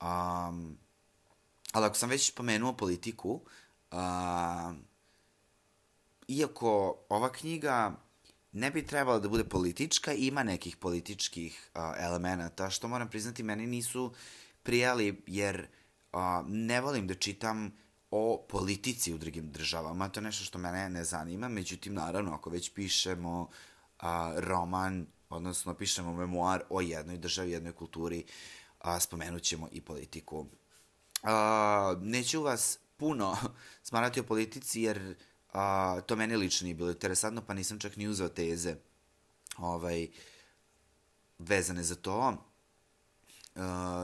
Um, 0.00 0.78
ali 1.72 1.86
ako 1.86 1.94
sam 1.94 2.10
već 2.10 2.30
pomenuo 2.34 2.76
politiku, 2.76 3.40
um, 3.92 4.84
iako 6.28 6.98
ova 7.08 7.32
knjiga 7.32 7.96
ne 8.52 8.70
bi 8.70 8.86
trebala 8.86 9.18
da 9.18 9.28
bude 9.28 9.44
politička, 9.44 10.12
ima 10.12 10.42
nekih 10.42 10.76
političkih 10.76 11.70
uh, 11.74 11.80
elemenata, 11.98 12.70
što 12.70 12.88
moram 12.88 13.08
priznati, 13.10 13.42
meni 13.42 13.66
nisu 13.66 14.14
prijali, 14.62 15.22
jer 15.26 15.68
uh, 16.12 16.20
ne 16.46 16.80
volim 16.80 17.06
da 17.06 17.14
čitam 17.14 17.72
o 18.10 18.46
politici 18.48 19.14
u 19.14 19.18
drugim 19.18 19.52
državama, 19.52 20.08
to 20.08 20.20
je 20.20 20.24
nešto 20.24 20.44
što 20.44 20.58
mene 20.58 20.88
ne 20.88 21.04
zanima, 21.04 21.48
međutim, 21.48 21.94
naravno, 21.94 22.34
ako 22.34 22.50
već 22.50 22.72
pišemo 22.74 23.40
uh, 23.40 24.06
roman, 24.36 25.06
odnosno 25.28 25.74
pišemo 25.74 26.12
memoar 26.12 26.62
o 26.70 26.80
jednoj 26.80 27.18
državi, 27.18 27.50
jednoj 27.50 27.72
kulturi, 27.72 28.24
uh, 28.84 28.98
spomenut 29.00 29.42
ćemo 29.42 29.68
i 29.72 29.80
politiku. 29.80 30.38
Uh, 30.38 30.48
neću 32.02 32.42
vas 32.42 32.78
puno 32.96 33.36
smarati 33.88 34.20
o 34.20 34.24
politici, 34.24 34.82
jer 34.82 35.16
A, 35.56 36.00
to 36.06 36.16
meni 36.16 36.36
lično 36.36 36.64
nije 36.64 36.74
bilo 36.74 36.90
interesantno, 36.90 37.42
pa 37.46 37.54
nisam 37.54 37.78
čak 37.78 37.96
ni 37.96 38.08
uzeo 38.08 38.28
teze 38.28 38.76
ovaj, 39.58 40.08
vezane 41.38 41.82
za 41.82 41.94
to. 41.94 42.36
Uh, 43.56 43.62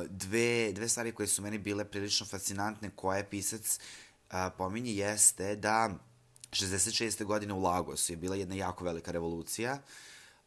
dve, 0.09 0.73
dve 0.73 0.89
stvari 0.89 1.13
koje 1.13 1.27
su 1.27 1.43
meni 1.43 1.59
bile 1.59 1.85
prilično 1.85 2.27
fascinantne, 2.27 2.91
koje 2.97 3.19
je 3.19 3.31
pisac 3.31 3.79
uh, 3.79 4.37
pominje, 4.59 4.93
jeste 4.93 5.57
da 5.57 5.91
66. 6.51 7.25
godine 7.25 7.55
u 7.55 7.63
Lagosu 7.63 8.13
je 8.13 8.17
bila 8.17 8.37
jedna 8.37 8.55
jako 8.55 8.85
velika 8.85 9.13
revolucija. 9.13 9.79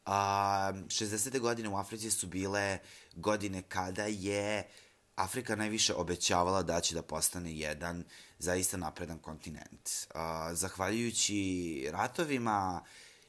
Uh, 0.06 0.12
60. 0.12 1.40
godine 1.40 1.70
u 1.70 1.78
Africi 1.78 2.12
su 2.12 2.28
bile 2.28 2.80
godine 3.16 3.62
kada 3.62 4.04
je 4.04 4.68
Afrika 5.16 5.56
najviše 5.56 5.94
obećavala 5.94 6.64
da 6.64 6.82
će 6.82 6.96
da 6.96 7.02
postane 7.02 7.58
jedan 7.58 8.04
zaista 8.40 8.78
napredan 8.78 9.20
kontinent. 9.20 9.90
Uh, 9.90 10.20
zahvaljujući 10.54 11.90
ratovima 11.92 12.84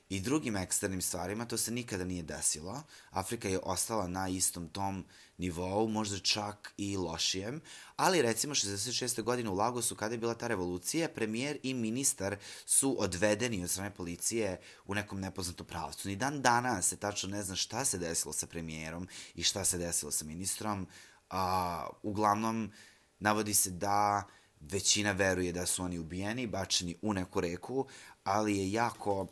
i 0.09 0.21
drugim 0.21 0.57
eksternim 0.57 1.03
stvarima, 1.03 1.45
to 1.45 1.57
se 1.57 1.71
nikada 1.71 2.05
nije 2.05 2.23
desilo. 2.23 2.83
Afrika 3.11 3.49
je 3.49 3.61
ostala 3.63 4.09
na 4.09 4.29
istom 4.29 4.69
tom 4.69 5.05
nivou, 5.39 5.89
možda 5.89 6.19
čak 6.19 6.73
i 6.77 6.97
lošijem, 6.97 7.61
ali 7.97 8.23
recimo 8.23 8.55
66. 8.55 9.23
godine 9.23 9.51
u 9.51 9.55
Lagosu, 9.55 9.97
kada 9.97 10.15
je 10.15 10.19
bila 10.19 10.35
ta 10.35 10.47
revolucija, 10.47 11.09
premijer 11.09 11.59
i 11.63 11.75
ministar 11.75 12.37
su 12.67 12.97
odvedeni 12.99 13.65
od 13.65 13.71
strane 13.71 13.95
policije 13.95 14.61
u 14.87 14.95
nekom 14.95 15.21
nepoznatom 15.21 15.67
pravcu. 15.67 16.09
Ni 16.09 16.17
dan 16.17 16.43
dana 16.43 16.83
se 16.83 16.97
tačno 16.97 17.29
ne 17.29 17.43
zna 17.43 17.57
šta 17.57 17.85
se 17.85 17.99
desilo 17.99 18.33
sa 18.33 18.47
premijerom 18.47 19.09
i 19.35 19.43
šta 19.43 19.65
se 19.65 19.79
desilo 19.79 20.13
sa 20.13 20.25
ministrom. 20.25 20.87
A, 21.31 21.87
uglavnom, 22.03 22.73
navodi 23.19 23.55
se 23.55 23.71
da 23.71 24.25
većina 24.61 25.13
veruje 25.13 25.53
da 25.53 25.67
su 25.67 25.83
oni 25.83 25.99
ubijeni, 25.99 26.47
bačeni 26.47 26.97
u 27.03 27.13
neku 27.13 27.41
reku, 27.41 27.87
ali 28.25 28.59
je 28.59 28.73
jako 28.73 29.27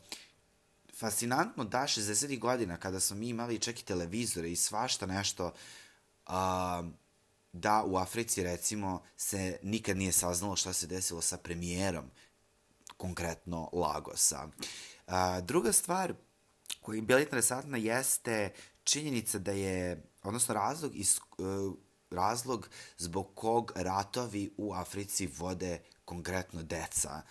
fascinantno 0.98 1.64
da 1.64 1.78
60. 1.78 2.38
godina 2.38 2.76
kada 2.76 3.00
smo 3.00 3.16
mi 3.16 3.28
imali 3.28 3.58
čak 3.58 3.80
i 3.80 3.84
televizore 3.84 4.50
i 4.52 4.56
svašta 4.56 5.06
nešto, 5.06 5.52
a, 6.26 6.82
da 7.52 7.84
u 7.86 7.96
Africi 7.96 8.42
recimo 8.42 9.02
se 9.16 9.58
nikad 9.62 9.96
nije 9.96 10.12
saznalo 10.12 10.56
šta 10.56 10.72
se 10.72 10.86
desilo 10.86 11.20
sa 11.20 11.36
premijerom, 11.36 12.10
konkretno 12.96 13.70
Lagosa. 13.72 14.48
A, 15.06 15.40
druga 15.40 15.72
stvar 15.72 16.14
koja 16.80 16.96
je 16.96 17.02
bila 17.02 17.20
interesantna 17.20 17.78
jeste 17.78 18.52
činjenica 18.84 19.38
da 19.38 19.52
je, 19.52 20.02
odnosno 20.22 20.54
razlog 20.54 20.96
iz, 20.96 21.20
razlog 22.10 22.68
zbog 22.98 23.30
kog 23.34 23.72
ratovi 23.74 24.54
u 24.56 24.74
Africi 24.74 25.26
vode 25.26 25.80
konkretno 26.04 26.62
deca. 26.62 27.22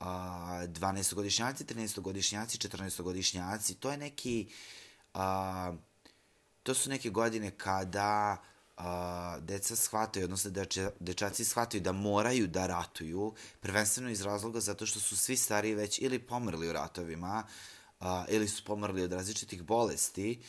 Uh, 0.00 0.06
12-godišnjaci, 0.06 1.64
13-godišnjaci, 1.64 2.58
14-godišnjaci, 2.58 3.74
to 3.74 3.90
je 3.90 3.96
neki... 3.96 4.52
Uh, 5.14 5.20
to 6.68 6.74
su 6.74 6.90
neke 6.90 7.10
godine 7.10 7.50
kada 7.50 8.36
uh, 8.76 8.84
deca 9.40 9.76
shvataju, 9.76 10.24
odnosno 10.24 10.50
deče, 10.50 10.90
dečaci 11.00 11.44
shvataju 11.44 11.80
da 11.80 11.92
moraju 11.92 12.46
da 12.46 12.66
ratuju, 12.66 13.34
prvenstveno 13.60 14.10
iz 14.10 14.22
razloga 14.22 14.60
zato 14.60 14.86
što 14.86 15.00
su 15.00 15.16
svi 15.16 15.36
stariji 15.36 15.74
već 15.74 15.98
ili 15.98 16.18
pomrli 16.18 16.68
u 16.68 16.72
ratovima, 16.72 17.44
uh, 18.00 18.06
ili 18.28 18.48
su 18.48 18.64
pomrli 18.64 19.02
od 19.02 19.12
različitih 19.12 19.62
bolesti 19.62 20.42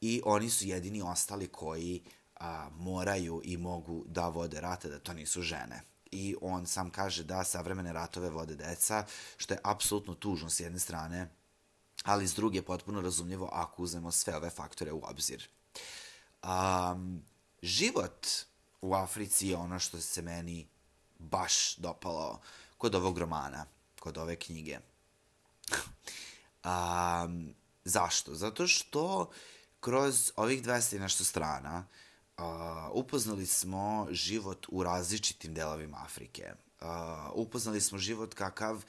i 0.00 0.22
oni 0.24 0.50
su 0.50 0.66
jedini 0.66 1.02
ostali 1.02 1.46
koji 1.46 2.02
a, 2.40 2.68
moraju 2.72 3.40
i 3.44 3.56
mogu 3.56 4.04
da 4.06 4.28
vode 4.28 4.60
rate, 4.60 4.88
da 4.88 4.98
to 4.98 5.12
nisu 5.12 5.42
žene. 5.42 5.80
I 6.10 6.36
on 6.40 6.66
sam 6.66 6.90
kaže 6.90 7.24
da 7.24 7.44
savremene 7.44 7.92
ratove 7.92 8.30
vode 8.30 8.56
deca, 8.56 9.04
što 9.36 9.54
je 9.54 9.60
apsolutno 9.64 10.14
tužno 10.14 10.50
s 10.50 10.60
jedne 10.60 10.78
strane, 10.78 11.28
ali 12.02 12.28
s 12.28 12.34
druge 12.34 12.62
potpuno 12.62 13.00
razumljivo 13.00 13.48
ako 13.52 13.82
uzmemo 13.82 14.12
sve 14.12 14.36
ove 14.36 14.50
faktore 14.50 14.92
u 14.92 15.00
obzir. 15.04 15.48
Um, 16.42 17.22
život 17.62 18.26
u 18.80 18.94
Africi 18.94 19.48
je 19.48 19.56
ono 19.56 19.78
što 19.78 20.00
se 20.00 20.22
meni 20.22 20.66
baš 21.18 21.76
dopalo 21.76 22.40
kod 22.78 22.94
ovog 22.94 23.18
romana, 23.18 23.66
kod 24.00 24.18
ove 24.18 24.36
knjige. 24.36 24.78
um, 26.64 27.54
zašto? 27.84 28.34
Zato 28.34 28.66
što 28.66 29.30
kroz 29.80 30.32
ovih 30.36 30.62
200 30.62 30.96
i 30.96 31.00
nešto 31.00 31.24
strana 31.24 31.84
Uh, 32.38 32.44
upoznali 32.92 33.46
smo 33.46 34.06
život 34.10 34.66
u 34.68 34.82
različitim 34.82 35.54
delovima 35.54 35.98
Afrike. 36.04 36.52
Uh, 36.80 36.86
upoznali 37.34 37.80
smo 37.80 37.98
život 37.98 38.34
kakav 38.34 38.84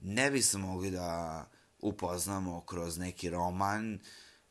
ne 0.00 0.30
bismo 0.30 0.66
mogli 0.66 0.90
da 0.90 1.46
upoznamo 1.82 2.60
kroz 2.60 2.98
neki 2.98 3.30
roman, 3.30 3.94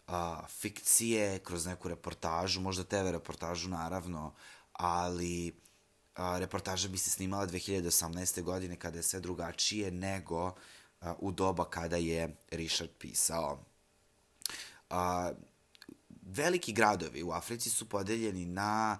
uh, 0.07 0.13
fikcije, 0.47 1.39
kroz 1.39 1.65
neku 1.65 1.87
reportažu, 1.87 2.61
možda 2.61 2.83
TV 2.83 3.11
reportažu 3.11 3.69
naravno, 3.69 4.33
ali 4.73 5.59
a, 6.15 6.39
reportaža 6.39 6.87
bi 6.87 6.97
se 6.97 7.09
snimala 7.09 7.47
2018. 7.47 8.41
godine 8.41 8.75
kada 8.75 8.97
je 8.97 9.03
sve 9.03 9.19
drugačije 9.19 9.91
nego 9.91 10.55
a, 11.01 11.15
u 11.19 11.31
doba 11.31 11.69
kada 11.69 11.97
je 11.97 12.37
Richard 12.51 12.89
pisao. 12.99 13.65
A, 14.89 15.31
veliki 16.21 16.73
gradovi 16.73 17.23
u 17.23 17.31
Africi 17.31 17.69
su 17.69 17.89
podeljeni 17.89 18.45
na 18.45 18.99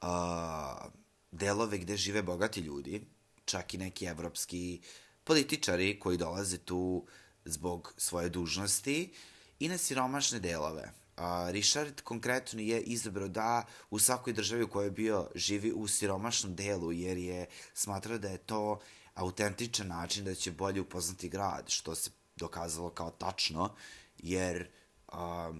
a, 0.00 0.88
delove 1.30 1.78
gde 1.78 1.96
žive 1.96 2.22
bogati 2.22 2.60
ljudi, 2.60 3.06
čak 3.44 3.74
i 3.74 3.78
neki 3.78 4.06
evropski 4.06 4.80
političari 5.24 6.00
koji 6.00 6.18
dolaze 6.18 6.58
tu 6.58 7.06
zbog 7.44 7.94
svoje 7.96 8.28
dužnosti 8.28 9.12
i 9.58 9.68
na 9.68 9.78
siromašne 9.78 10.40
delove. 10.40 10.92
A, 11.16 11.50
Richard 11.50 12.00
konkretno 12.00 12.60
je 12.60 12.80
izabrao 12.80 13.28
da 13.28 13.66
u 13.90 13.98
svakoj 13.98 14.32
državi 14.32 14.62
u 14.62 14.68
kojoj 14.68 14.86
je 14.86 14.90
bio 14.90 15.30
živi 15.34 15.72
u 15.72 15.88
siromašnom 15.88 16.54
delu, 16.54 16.92
jer 16.92 17.18
je 17.18 17.46
smatrao 17.74 18.18
da 18.18 18.28
je 18.28 18.38
to 18.38 18.80
autentičan 19.14 19.86
način 19.86 20.24
da 20.24 20.34
će 20.34 20.52
bolje 20.52 20.80
upoznati 20.80 21.28
grad, 21.28 21.64
što 21.68 21.94
se 21.94 22.10
dokazalo 22.36 22.90
kao 22.90 23.10
tačno, 23.10 23.74
jer 24.18 24.68
a, 25.08 25.52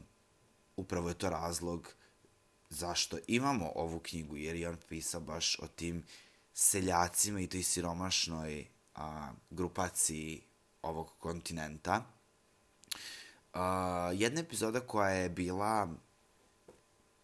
upravo 0.77 1.09
je 1.09 1.15
to 1.15 1.31
razlog 1.31 1.95
zašto 2.71 3.19
imamo 3.27 3.73
ovu 3.75 3.99
knjigu, 3.99 4.37
jer 4.37 4.57
je 4.57 4.69
on 4.69 4.77
pisao 4.89 5.21
baš 5.21 5.59
o 5.59 5.67
tim 5.67 6.05
seljacima 6.55 7.41
i 7.41 7.47
toj 7.47 7.63
siromašnoj 7.63 8.67
a, 8.95 9.33
grupaciji 9.51 10.43
ovog 10.85 11.11
kontinenta. 11.19 12.05
A, 13.53 14.11
jedna 14.15 14.41
epizoda 14.41 14.81
koja 14.81 15.11
je 15.11 15.29
bila 15.29 15.89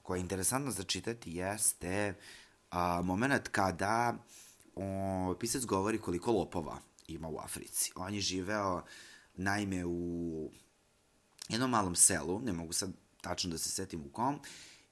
koja 0.03 0.17
je 0.17 0.21
interesantna 0.21 0.71
za 0.71 0.83
čitati 0.83 1.33
jeste 1.33 2.15
a, 2.71 3.03
moment 3.03 3.49
kada 3.49 4.15
o, 4.75 5.35
pisac 5.41 5.65
govori 5.65 5.99
koliko 5.99 6.33
lopova 6.33 6.79
ima 7.09 7.29
u 7.29 7.39
Africi. 7.39 7.93
On 7.97 8.15
je 8.15 8.21
živeo 8.21 8.83
naime 9.35 9.85
u 9.87 10.51
jednom 11.49 11.71
malom 11.71 11.95
selu, 11.95 12.41
ne 12.41 12.53
mogu 12.53 12.73
sad 12.73 12.91
tačno 13.21 13.51
da 13.51 13.59
se 13.59 13.71
setim 13.71 14.07
u 14.07 14.13
kom, 14.13 14.41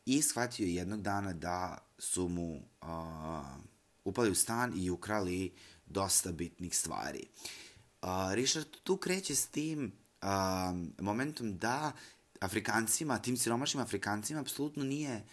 i 0.07 0.23
shvatio 0.23 0.67
je 0.67 0.75
jednog 0.75 1.03
dana 1.03 1.33
da 1.33 1.79
su 1.99 2.29
mu 2.29 2.63
a, 2.81 3.59
upali 4.05 4.31
u 4.31 4.35
stan 4.35 4.73
i 4.77 4.91
ukrali 4.91 5.55
dosta 5.87 6.33
bitnih 6.33 6.77
stvari. 6.77 7.27
Uh, 7.27 7.68
Richard 8.35 8.67
tu 8.83 8.97
kreće 8.97 9.35
s 9.35 9.47
tim 9.47 9.93
uh, 10.23 10.29
momentom 10.99 11.59
da 11.59 11.93
Afrikancima, 12.41 13.19
tim 13.19 13.37
siromašnim 13.37 13.83
Afrikancima, 13.83 14.41
apsolutno 14.41 14.85
nije 14.85 15.25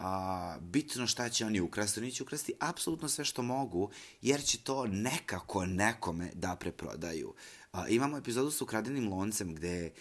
a, 0.00 0.56
bitno 0.60 1.06
šta 1.06 1.28
će 1.28 1.46
oni 1.46 1.60
ukrasti. 1.60 2.00
Oni 2.00 2.12
će 2.12 2.22
ukrasti 2.22 2.52
apsolutno 2.60 3.08
sve 3.08 3.24
što 3.24 3.42
mogu, 3.42 3.90
jer 4.22 4.44
će 4.44 4.58
to 4.58 4.86
nekako 4.86 5.66
nekome 5.66 6.30
da 6.34 6.56
preprodaju. 6.56 7.34
A, 7.72 7.88
imamo 7.88 8.18
epizodu 8.18 8.50
sa 8.50 8.64
ukradenim 8.64 9.08
loncem 9.08 9.54
gde 9.54 9.92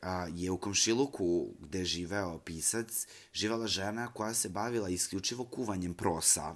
a, 0.00 0.26
je 0.34 0.50
u 0.50 0.58
komšiluku 0.58 1.54
gde 1.58 1.78
je 1.78 1.84
živeo 1.84 2.38
pisac, 2.38 3.06
živala 3.32 3.66
žena 3.66 4.12
koja 4.12 4.34
se 4.34 4.48
bavila 4.48 4.88
isključivo 4.88 5.44
kuvanjem 5.44 5.94
prosa 5.94 6.54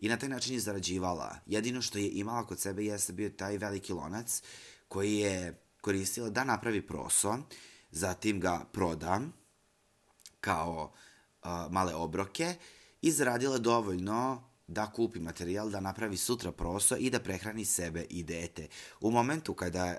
i 0.00 0.08
na 0.08 0.16
taj 0.16 0.28
način 0.28 0.54
je 0.54 0.60
zarađivala. 0.60 1.38
Jedino 1.46 1.82
što 1.82 1.98
je 1.98 2.10
imala 2.10 2.46
kod 2.46 2.60
sebe 2.60 2.84
jeste 2.84 3.12
bio 3.12 3.30
taj 3.30 3.58
veliki 3.58 3.92
lonac 3.92 4.42
koji 4.88 5.16
je 5.16 5.62
koristila 5.80 6.30
da 6.30 6.44
napravi 6.44 6.86
proso, 6.86 7.38
zatim 7.90 8.40
ga 8.40 8.64
proda 8.72 9.20
kao 10.40 10.92
uh, 11.42 11.50
male 11.70 11.94
obroke 11.94 12.54
i 13.02 13.10
zaradila 13.10 13.58
dovoljno 13.58 14.48
da 14.66 14.92
kupi 14.92 15.20
materijal, 15.20 15.70
da 15.70 15.80
napravi 15.80 16.16
sutra 16.16 16.52
proso 16.52 16.96
i 16.96 17.10
da 17.10 17.20
prehrani 17.20 17.64
sebe 17.64 18.06
i 18.10 18.22
dete. 18.22 18.68
U 19.00 19.10
momentu 19.10 19.54
kada 19.54 19.96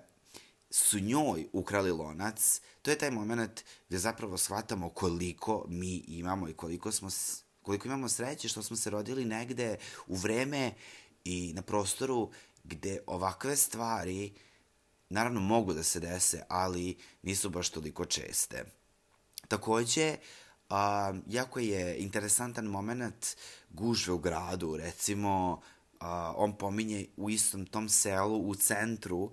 su 0.69 0.99
njoj 0.99 1.47
ukrali 1.53 1.91
lonac, 1.91 2.62
to 2.81 2.91
je 2.91 2.97
taj 2.97 3.12
moment 3.12 3.63
gde 3.89 3.97
zapravo 3.97 4.38
shvatamo 4.38 4.89
koliko 4.89 5.65
mi 5.67 5.95
imamo 6.07 6.49
i 6.49 6.53
koliko 6.53 6.91
smo 6.91 7.09
koliko 7.69 7.88
imamo 7.88 8.10
sreće 8.10 8.47
što 8.47 8.63
smo 8.63 8.75
se 8.75 8.89
rodili 8.89 9.25
negde 9.25 9.77
u 10.08 10.15
vreme 10.15 10.73
i 11.25 11.53
na 11.55 11.62
prostoru 11.62 12.32
gde 12.63 12.99
ovakve 13.08 13.55
stvari 13.55 14.34
naravno 15.10 15.39
mogu 15.39 15.73
da 15.73 15.84
se 15.84 15.99
dese, 15.99 16.43
ali 16.47 16.97
nisu 17.21 17.49
baš 17.49 17.69
toliko 17.69 18.05
česte. 18.05 18.65
Takođe, 19.47 20.17
a, 20.69 21.13
jako 21.27 21.60
je 21.60 21.97
interesantan 21.97 22.65
moment 22.65 23.36
gužve 23.69 24.13
u 24.13 24.17
gradu, 24.17 24.77
recimo, 24.77 25.62
a, 25.99 26.34
on 26.38 26.58
pominje 26.58 27.05
u 27.17 27.29
istom 27.29 27.65
tom 27.65 27.89
selu, 27.89 28.38
u 28.38 28.55
centru, 28.55 29.32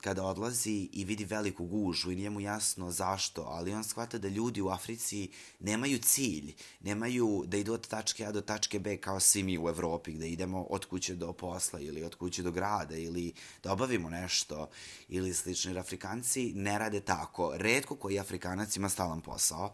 kada 0.00 0.22
odlazi 0.24 0.88
i 0.92 1.04
vidi 1.04 1.24
veliku 1.24 1.64
gužu 1.64 2.10
i 2.10 2.16
nije 2.16 2.30
mu 2.30 2.40
jasno 2.40 2.90
zašto, 2.90 3.42
ali 3.42 3.72
on 3.72 3.84
shvata 3.84 4.18
da 4.18 4.28
ljudi 4.28 4.60
u 4.60 4.68
Africi 4.68 5.30
nemaju 5.60 5.98
cilj, 5.98 6.54
nemaju 6.80 7.44
da 7.46 7.56
idu 7.56 7.72
od 7.72 7.88
tačke 7.88 8.26
A 8.26 8.32
do 8.32 8.40
tačke 8.40 8.78
B 8.78 8.96
kao 8.96 9.20
svi 9.20 9.42
mi 9.42 9.58
u 9.58 9.68
Evropi, 9.68 10.12
gde 10.12 10.28
idemo 10.28 10.62
od 10.62 10.84
kuće 10.84 11.14
do 11.14 11.32
posla 11.32 11.80
ili 11.80 12.04
od 12.04 12.14
kuće 12.14 12.42
do 12.42 12.50
grada 12.50 12.96
ili 12.96 13.32
da 13.62 13.72
obavimo 13.72 14.10
nešto 14.10 14.68
ili 15.08 15.34
slično. 15.34 15.70
Jer 15.70 15.78
Afrikanci 15.78 16.52
ne 16.54 16.78
rade 16.78 17.00
tako. 17.00 17.52
Redko 17.56 17.96
koji 17.96 18.18
Afrikanac 18.18 18.76
ima 18.76 18.88
stalan 18.88 19.20
posao. 19.20 19.72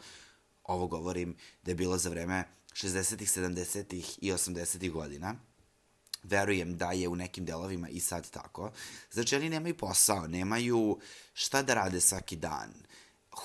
Ovo 0.65 0.87
govorim 0.87 1.37
da 1.63 1.71
je 1.71 1.75
bilo 1.75 1.99
za 1.99 2.11
vreme 2.11 2.45
60-ih, 2.73 3.29
70-ih 3.29 4.19
i 4.23 4.33
80-ih 4.33 4.93
godina 4.93 5.35
verujem 6.23 6.77
da 6.77 6.93
je 6.93 7.09
u 7.09 7.17
nekim 7.17 7.45
delovima 7.45 7.89
i 7.89 8.01
sad 8.01 8.31
tako. 8.31 8.71
Znači, 9.13 9.37
oni 9.37 9.51
nemaju 9.51 9.77
posao, 9.77 10.27
nemaju 10.27 10.99
šta 11.33 11.63
da 11.63 11.75
rade 11.75 12.01
svaki 12.01 12.37
dan. 12.37 12.75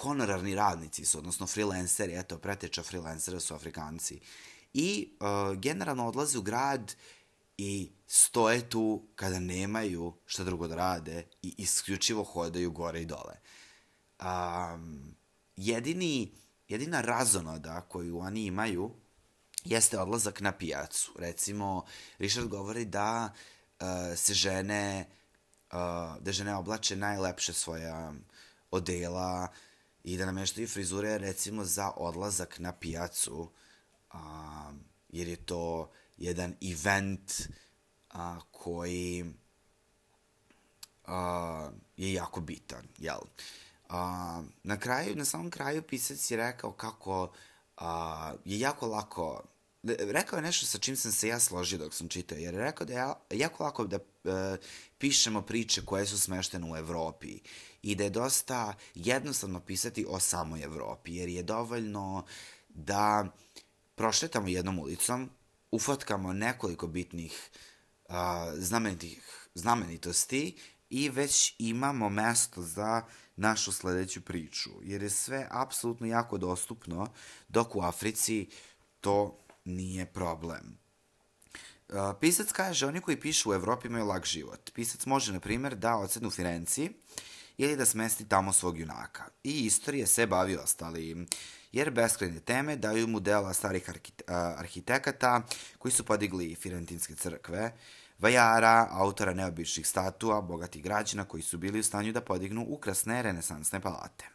Honorarni 0.02 0.56
radnici 0.56 1.06
su, 1.06 1.18
odnosno 1.18 1.48
freelanceri, 1.48 2.18
eto, 2.18 2.38
preteča 2.38 2.84
freelancera 2.84 3.40
su 3.40 3.56
Afrikanci. 3.56 4.20
I 4.74 5.10
uh, 5.20 5.60
generalno 5.60 6.08
odlaze 6.08 6.38
u 6.38 6.42
grad 6.42 6.96
i 7.58 7.92
stoje 8.08 8.70
tu 8.70 9.08
kada 9.16 9.40
nemaju 9.40 10.14
šta 10.26 10.44
drugo 10.44 10.68
da 10.68 10.76
rade 10.76 11.24
i 11.42 11.56
isključivo 11.58 12.24
hodaju 12.24 12.72
gore 12.72 13.02
i 13.02 13.06
dole. 13.06 13.36
Um, 14.22 15.16
jedini, 15.56 16.32
jedina 16.68 17.02
razonoda 17.02 17.82
koju 17.82 18.20
oni 18.20 18.46
imaju 18.46 18.92
jeste 19.66 20.00
odlazak 20.00 20.42
na 20.42 20.52
pijacu. 20.52 21.12
Recimo, 21.20 21.86
Richard 22.18 22.48
govori 22.48 22.86
da 22.86 23.34
uh, 23.80 23.88
se 24.16 24.34
žene, 24.34 25.06
uh, 25.72 25.78
da 26.20 26.32
žene 26.32 26.56
oblače 26.56 26.96
najlepše 26.96 27.54
svoja 27.54 28.14
odela 28.72 29.48
i 30.04 30.18
da 30.18 30.26
nameštaju 30.26 30.68
frizure 30.68 31.18
recimo 31.18 31.66
za 31.66 31.92
odlazak 31.96 32.60
na 32.60 32.72
pijacu, 32.72 33.52
uh, 34.14 34.20
jer 35.10 35.28
je 35.28 35.36
to 35.36 35.92
jedan 36.18 36.56
event 36.62 37.32
uh, 38.14 38.20
koji 38.52 39.34
uh, 41.08 41.74
je 41.98 42.14
jako 42.14 42.42
bitan, 42.42 42.88
jel? 42.98 43.20
Uh, 43.90 44.46
na 44.64 44.78
kraju, 44.80 45.16
na 45.16 45.26
samom 45.26 45.50
kraju 45.50 45.82
pisac 45.82 46.32
je 46.32 46.38
rekao 46.38 46.72
kako 46.72 47.24
uh, 47.24 47.88
je 48.46 48.60
jako 48.60 48.88
lako 48.88 49.44
rekao 50.00 50.38
je 50.38 50.44
nešto 50.44 50.66
sa 50.66 50.78
čim 50.78 50.96
sam 50.96 51.12
se 51.12 51.28
ja 51.28 51.40
složio 51.40 51.78
dok 51.78 51.94
sam 51.94 52.08
čitao, 52.08 52.38
jer 52.38 52.54
je 52.54 52.60
rekao 52.60 52.86
da 52.86 52.94
je 52.94 53.40
jako 53.40 53.64
lako 53.64 53.88
da 53.88 53.96
e, 53.96 54.58
pišemo 54.98 55.42
priče 55.42 55.86
koje 55.86 56.06
su 56.06 56.20
smeštene 56.20 56.72
u 56.72 56.76
Evropi 56.76 57.40
i 57.82 57.96
da 57.96 58.04
je 58.04 58.10
dosta 58.10 58.74
jednostavno 58.96 59.60
pisati 59.60 60.06
o 60.10 60.20
samoj 60.20 60.64
Evropi, 60.64 61.16
jer 61.16 61.30
je 61.30 61.44
dovoljno 61.44 62.26
da 62.70 63.28
prošetamo 63.96 64.48
jednom 64.48 64.80
ulicom, 64.80 65.30
ufotkamo 65.72 66.34
nekoliko 66.34 66.88
bitnih 66.88 67.50
a, 68.10 68.52
znamenitih, 68.56 69.48
znamenitosti 69.56 70.56
i 70.90 71.10
već 71.10 71.56
imamo 71.60 72.10
mesto 72.10 72.62
za 72.62 73.04
našu 73.36 73.72
sledeću 73.72 74.22
priču, 74.22 74.70
jer 74.84 75.04
je 75.04 75.10
sve 75.10 75.48
apsolutno 75.52 76.08
jako 76.08 76.38
dostupno, 76.38 77.08
dok 77.48 77.76
u 77.76 77.82
Africi 77.82 78.48
to 79.02 79.45
nije 79.66 80.06
problem. 80.06 80.78
Uh, 81.90 81.96
pisac 82.22 82.52
kaže, 82.52 82.88
oni 82.88 83.02
koji 83.02 83.20
pišu 83.20 83.50
u 83.50 83.54
Evropi 83.54 83.88
imaju 83.88 84.06
lag 84.06 84.26
život. 84.26 84.72
Pisac 84.74 85.06
može, 85.06 85.34
na 85.34 85.40
primjer, 85.40 85.76
da 85.76 85.96
odsednu 85.96 86.28
u 86.28 86.32
Firenci 86.32 86.92
ili 87.58 87.76
da 87.76 87.86
smesti 87.86 88.30
tamo 88.30 88.54
svog 88.54 88.80
junaka. 88.80 89.24
I 89.44 89.66
istorije 89.66 90.08
se 90.08 90.28
bavi 90.28 90.58
ostali, 90.58 91.28
jer 91.72 91.92
beskrajne 91.92 92.40
teme 92.40 92.76
daju 92.76 93.08
mu 93.08 93.20
dela 93.20 93.54
starih 93.54 93.90
arhitekata 94.58 95.42
koji 95.78 95.92
su 95.92 96.06
podigli 96.06 96.56
Firentinske 96.56 97.16
crkve, 97.16 97.72
vajara, 98.20 98.88
autora 98.92 99.34
neobičnih 99.34 99.88
statua, 99.88 100.42
bogatih 100.42 100.84
građana 100.84 101.26
koji 101.26 101.44
su 101.44 101.58
bili 101.58 101.80
u 101.80 101.84
stanju 101.84 102.12
da 102.12 102.22
podignu 102.22 102.66
ukrasne 102.70 103.22
renesansne 103.22 103.80
palate. 103.80 104.35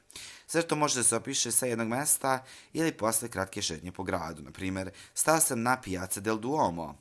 Sve 0.50 0.62
to 0.62 0.76
može 0.76 0.96
da 0.96 1.02
se 1.02 1.16
opiše 1.16 1.50
sa 1.52 1.66
jednog 1.66 1.88
mesta 1.88 2.44
ili 2.72 2.92
posle 2.92 3.28
kratke 3.28 3.62
šetnje 3.62 3.92
po 3.92 4.02
gradu. 4.02 4.42
Na 4.42 4.50
primer, 4.50 4.90
stao 5.14 5.40
sam 5.40 5.62
na 5.62 5.80
Piazza 5.80 6.20
del 6.20 6.38
Duomo. 6.38 6.98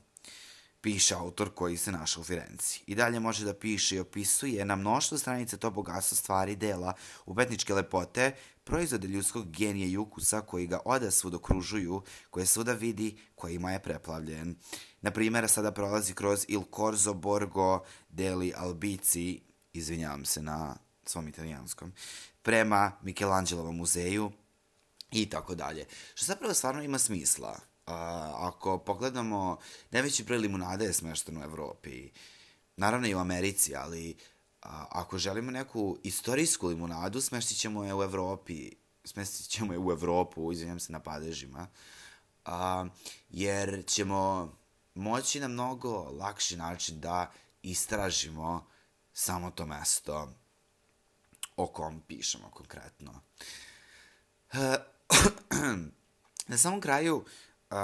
piše 0.81 1.15
autor 1.15 1.49
koji 1.55 1.77
se 1.77 1.91
našao 1.91 2.21
u 2.21 2.23
Firenci. 2.23 2.83
I 2.87 2.95
dalje 2.95 3.19
može 3.19 3.45
da 3.45 3.53
piše 3.53 3.95
i 3.95 3.99
opisuje 3.99 4.65
na 4.65 4.75
mnoštvo 4.75 5.17
stranice 5.17 5.57
to 5.57 5.71
bogatstvo 5.71 6.17
stvari, 6.17 6.55
dela, 6.55 6.93
umetničke 7.25 7.73
lepote, 7.73 8.35
proizvode 8.63 9.07
ljudskog 9.07 9.51
genija 9.51 9.87
i 9.87 9.97
ukusa 9.97 10.41
koji 10.41 10.67
ga 10.67 10.79
oda 10.85 11.11
svud 11.11 11.33
okružuju, 11.33 12.01
koje 12.29 12.45
svuda 12.45 12.73
vidi, 12.73 13.17
kojima 13.35 13.71
je 13.71 13.83
preplavljen. 13.83 14.55
Na 15.01 15.11
primjer, 15.11 15.49
sada 15.49 15.71
prolazi 15.71 16.13
kroz 16.13 16.45
Il 16.47 16.61
Corso 16.75 17.13
Borgo 17.13 17.83
deli 18.09 18.53
Albici, 18.55 19.41
izvinjavam 19.73 20.25
se 20.25 20.41
na 20.41 20.77
svom 21.05 21.27
italijanskom, 21.27 21.93
prema 22.41 22.91
Michelangelovom 23.01 23.75
muzeju 23.75 24.31
i 25.11 25.29
tako 25.29 25.55
dalje. 25.55 25.85
Što 26.13 26.25
zapravo 26.25 26.53
stvarno 26.53 26.83
ima 26.83 26.99
smisla. 26.99 27.49
Uh, 27.49 27.93
ako 28.35 28.77
pogledamo, 28.77 29.57
najveći 29.91 30.23
broj 30.23 30.37
limunade 30.37 30.85
je 30.85 30.93
smešten 30.93 31.37
u 31.37 31.43
Evropi, 31.43 32.09
naravno 32.77 33.07
i 33.07 33.15
u 33.15 33.19
Americi, 33.19 33.75
ali 33.75 34.17
a, 34.61 34.85
ako 34.89 35.17
želimo 35.17 35.51
neku 35.51 35.97
istorijsku 36.03 36.67
limunadu, 36.67 37.21
smeštit 37.21 37.57
ćemo 37.57 37.83
je 37.83 37.95
u 37.95 38.03
Evropi, 38.03 38.71
smestit 39.03 39.47
ćemo 39.47 39.73
je 39.73 39.79
u 39.79 39.91
Evropu, 39.91 40.51
izvinjam 40.51 40.79
se 40.79 40.91
na 40.91 40.99
padežima, 40.99 41.67
a, 42.45 42.85
jer 43.29 43.83
ćemo 43.87 44.51
moći 44.95 45.39
na 45.39 45.47
mnogo 45.47 46.11
lakši 46.19 46.57
način 46.57 46.99
da 46.99 47.31
istražimo 47.61 48.67
samo 49.13 49.51
to 49.51 49.65
mesto 49.65 50.33
o 51.59 51.67
kom 51.67 52.01
pišemo 52.07 52.49
konkretno. 52.51 53.21
na 56.51 56.57
samom 56.57 56.81
kraju, 56.81 57.25
Uh, 57.71 57.77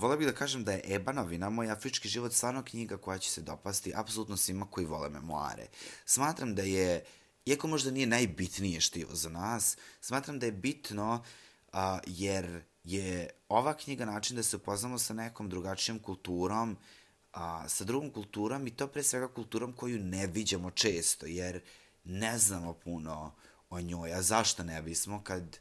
vole 0.00 0.16
bih 0.16 0.26
da 0.26 0.32
kažem 0.32 0.64
da 0.64 0.72
je 0.72 0.94
Ebanovina, 0.94 1.50
moj 1.50 1.70
afrički 1.70 2.08
život, 2.08 2.32
stvarno 2.32 2.62
knjiga 2.64 2.96
koja 2.96 3.18
će 3.18 3.30
se 3.30 3.42
dopasti 3.42 3.92
apsolutno 3.96 4.36
svima 4.36 4.66
koji 4.70 4.86
vole 4.86 5.10
memoare. 5.10 5.66
Smatram 6.04 6.54
da 6.54 6.62
je, 6.62 7.04
iako 7.46 7.68
možda 7.68 7.90
nije 7.90 8.06
najbitnije 8.06 8.80
štivo 8.80 9.14
za 9.14 9.28
nas, 9.28 9.76
smatram 10.00 10.38
da 10.38 10.46
je 10.46 10.52
bitno 10.52 11.24
uh, 11.72 11.78
jer 12.06 12.62
je 12.84 13.30
ova 13.48 13.74
knjiga 13.74 14.04
način 14.04 14.36
da 14.36 14.42
se 14.42 14.56
upoznamo 14.56 14.98
sa 14.98 15.14
nekom 15.14 15.48
drugačijom 15.48 15.98
kulturom, 15.98 16.76
a, 17.32 17.68
sa 17.68 17.84
drugom 17.84 18.10
kulturom 18.10 18.66
i 18.66 18.70
to 18.70 18.86
pre 18.86 19.02
svega 19.02 19.28
kulturom 19.28 19.72
koju 19.72 19.98
ne 19.98 20.26
viđamo 20.26 20.70
često, 20.70 21.26
jer 21.26 21.60
ne 22.06 22.38
znamo 22.38 22.72
puno 22.72 23.34
o 23.70 23.80
njoj. 23.80 24.14
A 24.14 24.22
zašto 24.22 24.62
ne 24.64 24.82
bismo 24.82 25.22
kad 25.22 25.58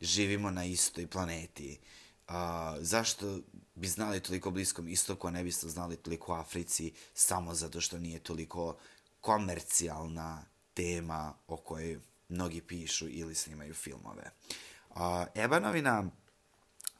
živimo 0.00 0.50
na 0.50 0.64
istoj 0.64 1.06
planeti? 1.06 1.80
A, 2.28 2.76
zašto 2.80 3.40
bi 3.74 3.88
znali 3.88 4.20
toliko 4.20 4.50
bliskom 4.50 4.88
istoku, 4.88 5.26
a 5.26 5.30
ne 5.30 5.44
biste 5.44 5.68
znali 5.68 5.96
toliko 5.96 6.32
o 6.32 6.36
Africi 6.36 6.92
samo 7.14 7.54
zato 7.54 7.80
što 7.80 7.98
nije 7.98 8.18
toliko 8.18 8.76
komercijalna 9.20 10.44
tema 10.74 11.34
o 11.46 11.56
kojoj 11.56 12.00
mnogi 12.28 12.60
pišu 12.60 13.08
ili 13.08 13.34
snimaju 13.34 13.74
filmove. 13.74 14.30
A, 14.94 15.26
Ebanovina 15.34 16.10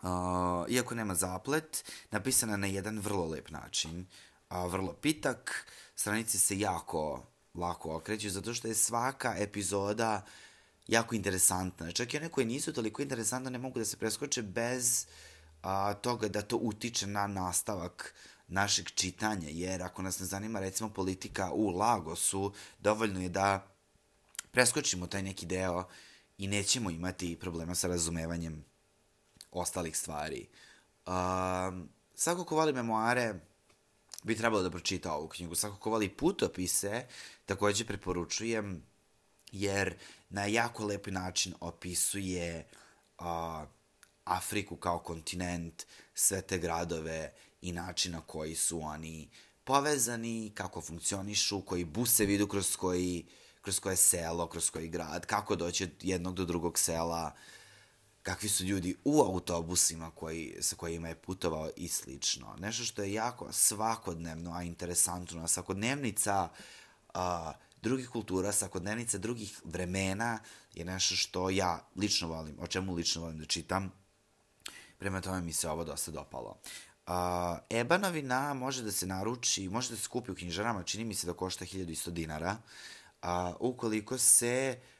Uh, 0.04 0.70
iako 0.70 0.94
nema 0.94 1.14
zaplet, 1.14 1.84
napisana 2.10 2.56
na 2.56 2.66
jedan 2.66 2.98
vrlo 2.98 3.26
lep 3.26 3.50
način, 3.50 4.06
uh, 4.50 4.72
vrlo 4.72 4.92
pitak, 4.92 5.66
stranice 5.94 6.38
se 6.38 6.58
jako 6.58 7.26
lako 7.54 7.96
okreću, 7.96 8.30
zato 8.30 8.54
što 8.54 8.68
je 8.68 8.74
svaka 8.74 9.34
epizoda 9.38 10.24
jako 10.88 11.14
interesantna. 11.14 11.92
Čak 11.92 12.14
i 12.14 12.16
one 12.16 12.28
koje 12.28 12.46
nisu 12.46 12.72
toliko 12.72 13.02
interesantne 13.02 13.50
ne 13.50 13.58
mogu 13.58 13.78
da 13.78 13.84
se 13.84 13.96
preskoče 13.96 14.42
bez 14.42 15.06
a, 15.62 15.94
toga 15.94 16.28
da 16.28 16.42
to 16.42 16.56
utiče 16.56 17.06
na 17.06 17.26
nastavak 17.26 18.14
našeg 18.48 18.90
čitanja, 18.90 19.48
jer 19.48 19.82
ako 19.82 20.02
nas 20.02 20.18
ne 20.18 20.26
zanima 20.26 20.60
recimo 20.60 20.88
politika 20.88 21.52
u 21.52 21.68
Lagosu, 21.70 22.52
dovoljno 22.78 23.22
je 23.22 23.28
da 23.28 23.66
preskočimo 24.50 25.06
taj 25.06 25.22
neki 25.22 25.46
deo 25.46 25.84
i 26.38 26.46
nećemo 26.46 26.90
imati 26.90 27.36
problema 27.36 27.74
sa 27.74 27.88
razumevanjem 27.88 28.64
ostalih 29.50 29.96
stvari. 29.96 30.48
Um, 31.06 31.88
svako 32.14 32.44
ko 32.44 32.56
voli 32.56 32.72
memoare 32.72 33.34
bi 34.24 34.36
trebalo 34.36 34.62
da 34.62 34.70
pročita 34.70 35.12
ovu 35.12 35.28
knjigu. 35.28 35.54
Svako 35.54 35.76
ko 35.76 35.90
voli 35.90 36.08
putopise 36.08 37.06
takođe 37.46 37.84
preporučujem 37.84 38.82
jer 39.52 39.94
na 40.30 40.44
jako 40.44 40.84
lep 40.84 41.06
način 41.06 41.54
opisuje 41.60 42.66
uh, 43.18 43.24
Afriku 44.24 44.76
kao 44.76 44.98
kontinent, 44.98 45.84
sve 46.14 46.42
te 46.42 46.58
gradove 46.58 47.32
i 47.62 47.72
način 47.72 48.12
na 48.12 48.20
koji 48.20 48.54
su 48.54 48.80
oni 48.80 49.28
povezani, 49.64 50.52
kako 50.54 50.80
funkcionišu, 50.80 51.60
koji 51.60 51.84
buse 51.84 52.24
vidu 52.24 52.48
kroz 52.48 52.76
koji 52.76 53.26
kroz 53.62 53.80
koje 53.80 53.96
selo, 53.96 54.46
kroz 54.46 54.70
koji 54.70 54.88
grad, 54.88 55.26
kako 55.26 55.56
doći 55.56 55.84
od 55.84 55.90
jednog 56.02 56.34
do 56.34 56.44
drugog 56.44 56.78
sela, 56.78 57.32
uh, 57.34 57.63
kakvi 58.24 58.48
su 58.48 58.64
ljudi 58.64 58.96
u 59.04 59.20
autobusima 59.20 60.10
koji, 60.10 60.56
sa 60.60 60.76
kojima 60.76 61.08
je 61.08 61.14
putovao 61.14 61.70
i 61.76 61.88
slično. 61.88 62.56
Nešto 62.58 62.84
što 62.84 63.02
je 63.02 63.12
jako 63.12 63.52
svakodnevno, 63.52 64.52
a 64.54 64.62
interesantno, 64.62 65.48
svakodnevnica 65.48 66.48
a, 67.14 67.52
drugih 67.82 68.08
kultura, 68.08 68.52
svakodnevnica 68.52 69.18
drugih 69.18 69.60
vremena 69.64 70.38
je 70.74 70.84
nešto 70.84 71.16
što 71.16 71.50
ja 71.50 71.88
lično 71.96 72.28
volim, 72.28 72.56
o 72.60 72.66
čemu 72.66 72.94
lično 72.94 73.22
volim 73.22 73.38
da 73.38 73.44
čitam. 73.44 73.92
Prema 74.98 75.20
tome 75.20 75.40
mi 75.40 75.52
se 75.52 75.68
ovo 75.68 75.84
dosta 75.84 76.10
dopalo. 76.10 76.58
Uh, 77.06 77.12
Ebanovina 77.70 78.54
može 78.54 78.82
da 78.82 78.92
se 78.92 79.06
naruči, 79.06 79.68
može 79.68 79.90
da 79.90 79.96
se 79.96 80.08
kupi 80.08 80.30
u 80.30 80.34
knjižarama, 80.34 80.82
čini 80.82 81.04
mi 81.04 81.14
se 81.14 81.26
da 81.26 81.32
košta 81.32 81.64
1100 81.64 82.10
dinara. 82.10 82.56
Uh, 83.22 83.28
ukoliko 83.60 84.18
se 84.18 84.78
uh, 84.78 84.93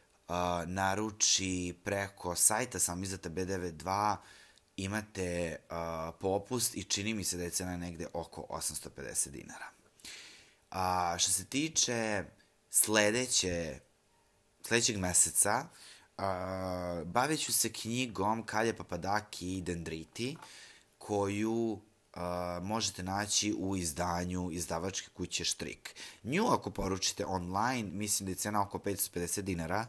naruči 0.67 1.75
preko 1.85 2.35
sajta 2.35 2.79
samizata 2.79 3.31
B92 3.31 4.17
imate 4.77 5.57
uh, 5.71 6.15
popust 6.21 6.77
i 6.77 6.85
čini 6.85 7.15
mi 7.15 7.25
se 7.25 7.37
da 7.37 7.45
je 7.45 7.51
cena 7.51 7.77
negde 7.77 8.07
oko 8.13 8.47
850 8.51 9.29
dinara. 9.31 9.67
A, 10.71 11.17
što 11.19 11.31
se 11.31 11.45
tiče 11.45 12.25
sledeće, 12.71 13.79
sledećeg 14.67 14.99
meseca, 14.99 15.67
uh, 16.19 16.25
bavit 17.05 17.41
ću 17.41 17.53
se 17.53 17.73
knjigom 17.73 18.47
Kalje 18.47 18.77
Papadaki 18.77 19.57
i 19.57 19.63
Dendriti, 19.63 20.37
koju 20.99 21.81
možete 22.63 23.03
naći 23.03 23.55
u 23.59 23.77
izdanju 23.77 24.51
izdavačke 24.53 25.09
kuće 25.15 25.45
Štrik. 25.45 25.95
Nju 26.23 26.47
ako 26.47 26.71
poručite 26.71 27.27
online, 27.27 27.91
mislim 27.93 28.25
da 28.27 28.31
je 28.31 28.37
cena 28.37 28.63
oko 28.63 28.79
550 28.79 29.41
dinara, 29.41 29.87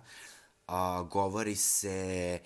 uh, 0.68 0.74
govori 1.10 1.56
se 1.56 2.40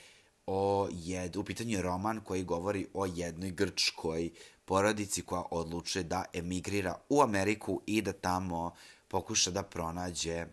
o 0.45 0.89
jed, 0.91 1.35
u 1.35 1.43
pitanju 1.43 1.71
je 1.71 1.81
roman 1.81 2.21
koji 2.21 2.43
govori 2.43 2.87
o 2.93 3.05
jednoj 3.05 3.51
grčkoj 3.51 4.29
porodici 4.65 5.21
koja 5.21 5.43
odlučuje 5.51 6.03
da 6.03 6.25
emigrira 6.33 6.95
u 7.09 7.21
Ameriku 7.21 7.81
i 7.85 8.01
da 8.01 8.13
tamo 8.13 8.75
pokuša 9.07 9.51
da 9.51 9.63
pronađe 9.63 10.45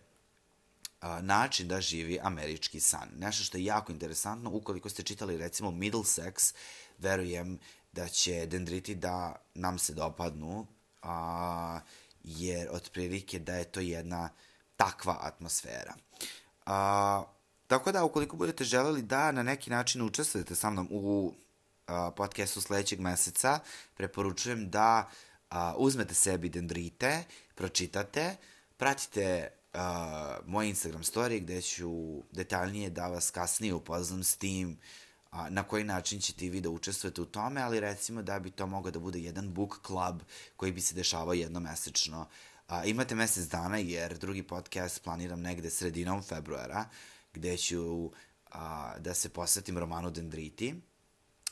način 1.21 1.67
da 1.67 1.81
živi 1.81 2.19
američki 2.21 2.79
san. 2.79 3.09
Nešto 3.17 3.43
što 3.43 3.57
je 3.57 3.65
jako 3.65 3.91
interesantno, 3.91 4.49
ukoliko 4.53 4.89
ste 4.89 5.03
čitali 5.03 5.37
recimo 5.37 5.71
Middlesex, 5.71 6.55
verujem 6.97 7.59
da 7.97 8.07
će 8.07 8.45
dendriti 8.45 8.95
da 8.95 9.35
nam 9.55 9.79
se 9.79 9.93
dopadnu, 9.93 10.67
a, 11.01 11.79
jer 12.23 12.67
otprilike 12.71 13.39
da 13.39 13.55
je 13.55 13.63
to 13.63 13.79
jedna 13.79 14.29
takva 14.75 15.17
atmosfera. 15.21 15.93
A, 16.65 17.23
tako 17.67 17.91
da, 17.91 18.03
ukoliko 18.03 18.37
budete 18.37 18.63
želeli 18.63 19.01
da 19.01 19.31
na 19.31 19.43
neki 19.43 19.69
način 19.69 20.01
učestvujete 20.01 20.55
sa 20.55 20.69
mnom 20.69 20.87
u 20.91 21.33
a, 21.87 22.11
podcastu 22.11 22.61
sledećeg 22.61 22.99
meseca, 22.99 23.59
preporučujem 23.93 24.69
da 24.69 25.09
a, 25.49 25.73
uzmete 25.77 26.13
sebi 26.13 26.49
dendrite, 26.49 27.23
pročitate, 27.55 28.35
pratite 28.77 29.49
uh, 29.77 29.81
moj 30.45 30.69
Instagram 30.69 31.03
story 31.03 31.39
gde 31.39 31.61
ću 31.61 31.89
detaljnije 32.31 32.89
da 32.89 33.07
vas 33.07 33.31
kasnije 33.31 33.73
upoznam 33.73 34.23
s 34.23 34.37
tim 34.37 34.77
a, 35.31 35.49
na 35.49 35.63
koji 35.63 35.83
način 35.83 36.19
ćete 36.19 36.45
i 36.45 36.49
vi 36.49 36.61
da 36.61 36.69
učestvujete 36.69 37.21
u 37.21 37.25
tome, 37.25 37.61
ali 37.61 37.79
recimo 37.79 38.21
da 38.21 38.39
bi 38.39 38.51
to 38.51 38.67
mogao 38.67 38.91
da 38.91 38.99
bude 38.99 39.19
jedan 39.19 39.53
book 39.53 39.79
club 39.85 40.21
koji 40.55 40.71
bi 40.71 40.81
se 40.81 40.95
dešavao 40.95 41.33
jednomesečno. 41.33 42.27
A, 42.67 42.85
imate 42.85 43.15
mesec 43.15 43.45
dana 43.45 43.77
jer 43.77 44.17
drugi 44.17 44.43
podcast 44.43 45.03
planiram 45.03 45.41
negde 45.41 45.69
sredinom 45.69 46.23
februara 46.23 46.85
gde 47.33 47.57
ću 47.57 48.11
a, 48.51 48.93
da 48.99 49.13
se 49.13 49.29
posvetim 49.29 49.77
romanu 49.77 50.09
Dendriti. 50.11 50.75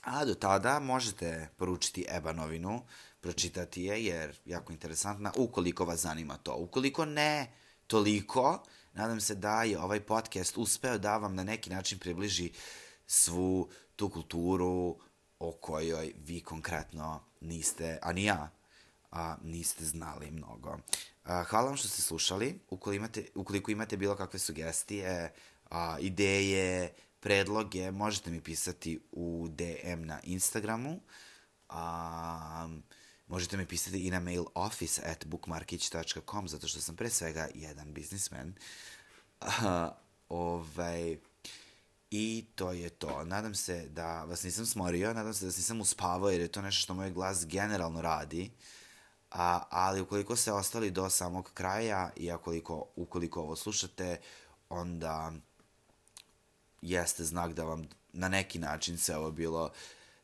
A 0.01 0.25
do 0.25 0.35
tada 0.35 0.79
možete 0.79 1.49
poručiti 1.57 2.05
Eba 2.09 2.33
novinu, 2.33 2.81
pročitati 3.19 3.83
je 3.83 4.05
jer 4.05 4.35
jako 4.45 4.73
interesantna 4.73 5.31
ukoliko 5.37 5.85
vas 5.85 5.99
zanima 5.99 6.37
to. 6.37 6.55
Ukoliko 6.55 7.05
ne 7.05 7.51
toliko, 7.87 8.63
nadam 8.93 9.21
se 9.21 9.35
da 9.35 9.63
je 9.63 9.79
ovaj 9.79 9.99
podcast 9.99 10.57
uspeo 10.57 10.97
da 10.97 11.17
vam 11.17 11.35
na 11.35 11.43
neki 11.43 11.69
način 11.69 11.99
približi 11.99 12.49
uh, 12.49 12.84
svu 13.07 13.69
tu 13.95 14.09
kulturu 14.09 14.99
o 15.39 15.51
kojoj 15.51 16.13
vi 16.17 16.41
konkretno 16.41 17.23
niste, 17.41 17.99
a 18.01 18.13
ni 18.13 18.23
ja, 18.23 18.51
a 19.11 19.35
niste 19.43 19.85
znali 19.85 20.31
mnogo. 20.31 20.77
A, 21.23 21.43
hvala 21.43 21.67
vam 21.67 21.77
što 21.77 21.87
ste 21.87 22.01
slušali. 22.01 22.59
Ukoliko 22.69 22.93
imate, 22.93 23.25
ukoliko 23.35 23.71
imate 23.71 23.97
bilo 23.97 24.15
kakve 24.15 24.39
sugestije, 24.39 25.33
a, 25.69 25.97
ideje, 25.99 26.93
predloge, 27.19 27.91
možete 27.91 28.31
mi 28.31 28.41
pisati 28.41 28.99
u 29.11 29.47
DM 29.49 30.05
na 30.05 30.19
Instagramu. 30.23 30.99
A, 31.69 32.69
možete 33.27 33.57
mi 33.57 33.65
pisati 33.65 34.07
i 34.07 34.11
na 34.11 34.19
mail 34.19 34.45
office 34.55 35.01
at 35.05 35.25
bookmarkić.com 35.25 36.47
zato 36.47 36.67
što 36.67 36.79
sam 36.79 36.95
pre 36.95 37.09
svega 37.09 37.47
jedan 37.53 37.93
biznismen. 37.93 38.55
A, 39.41 39.91
ovaj, 40.29 41.17
I 42.17 42.45
to 42.55 42.71
je 42.71 42.89
to. 42.89 43.25
Nadam 43.25 43.55
se 43.55 43.87
da 43.89 44.23
vas 44.23 44.43
nisam 44.43 44.65
smorio, 44.65 45.13
nadam 45.13 45.33
se 45.33 45.39
da 45.39 45.47
vas 45.47 45.57
nisam 45.57 45.81
uspavao 45.81 46.29
jer 46.29 46.41
je 46.41 46.47
to 46.47 46.61
nešto 46.61 46.81
što 46.81 46.93
moj 46.93 47.11
glas 47.11 47.45
generalno 47.45 48.01
radi. 48.01 48.51
A, 49.31 49.63
ali 49.69 50.01
ukoliko 50.01 50.35
ste 50.35 50.51
ostali 50.51 50.91
do 50.91 51.09
samog 51.09 51.51
kraja 51.53 52.11
i 52.15 52.31
ukoliko, 52.33 52.87
ukoliko 52.95 53.41
ovo 53.41 53.55
slušate, 53.55 54.19
onda 54.69 55.33
jeste 56.81 57.23
znak 57.23 57.53
da 57.53 57.63
vam 57.63 57.87
na 58.13 58.29
neki 58.29 58.59
način 58.59 58.97
se 58.97 59.15
ovo 59.15 59.31
bilo 59.31 59.71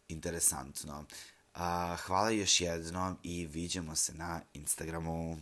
interesantno. 0.08 1.06
A, 1.54 1.96
hvala 1.96 2.30
još 2.30 2.62
jednom 2.62 3.18
i 3.24 3.46
vidimo 3.46 3.96
se 3.96 4.14
na 4.14 4.42
Instagramu. 4.54 5.38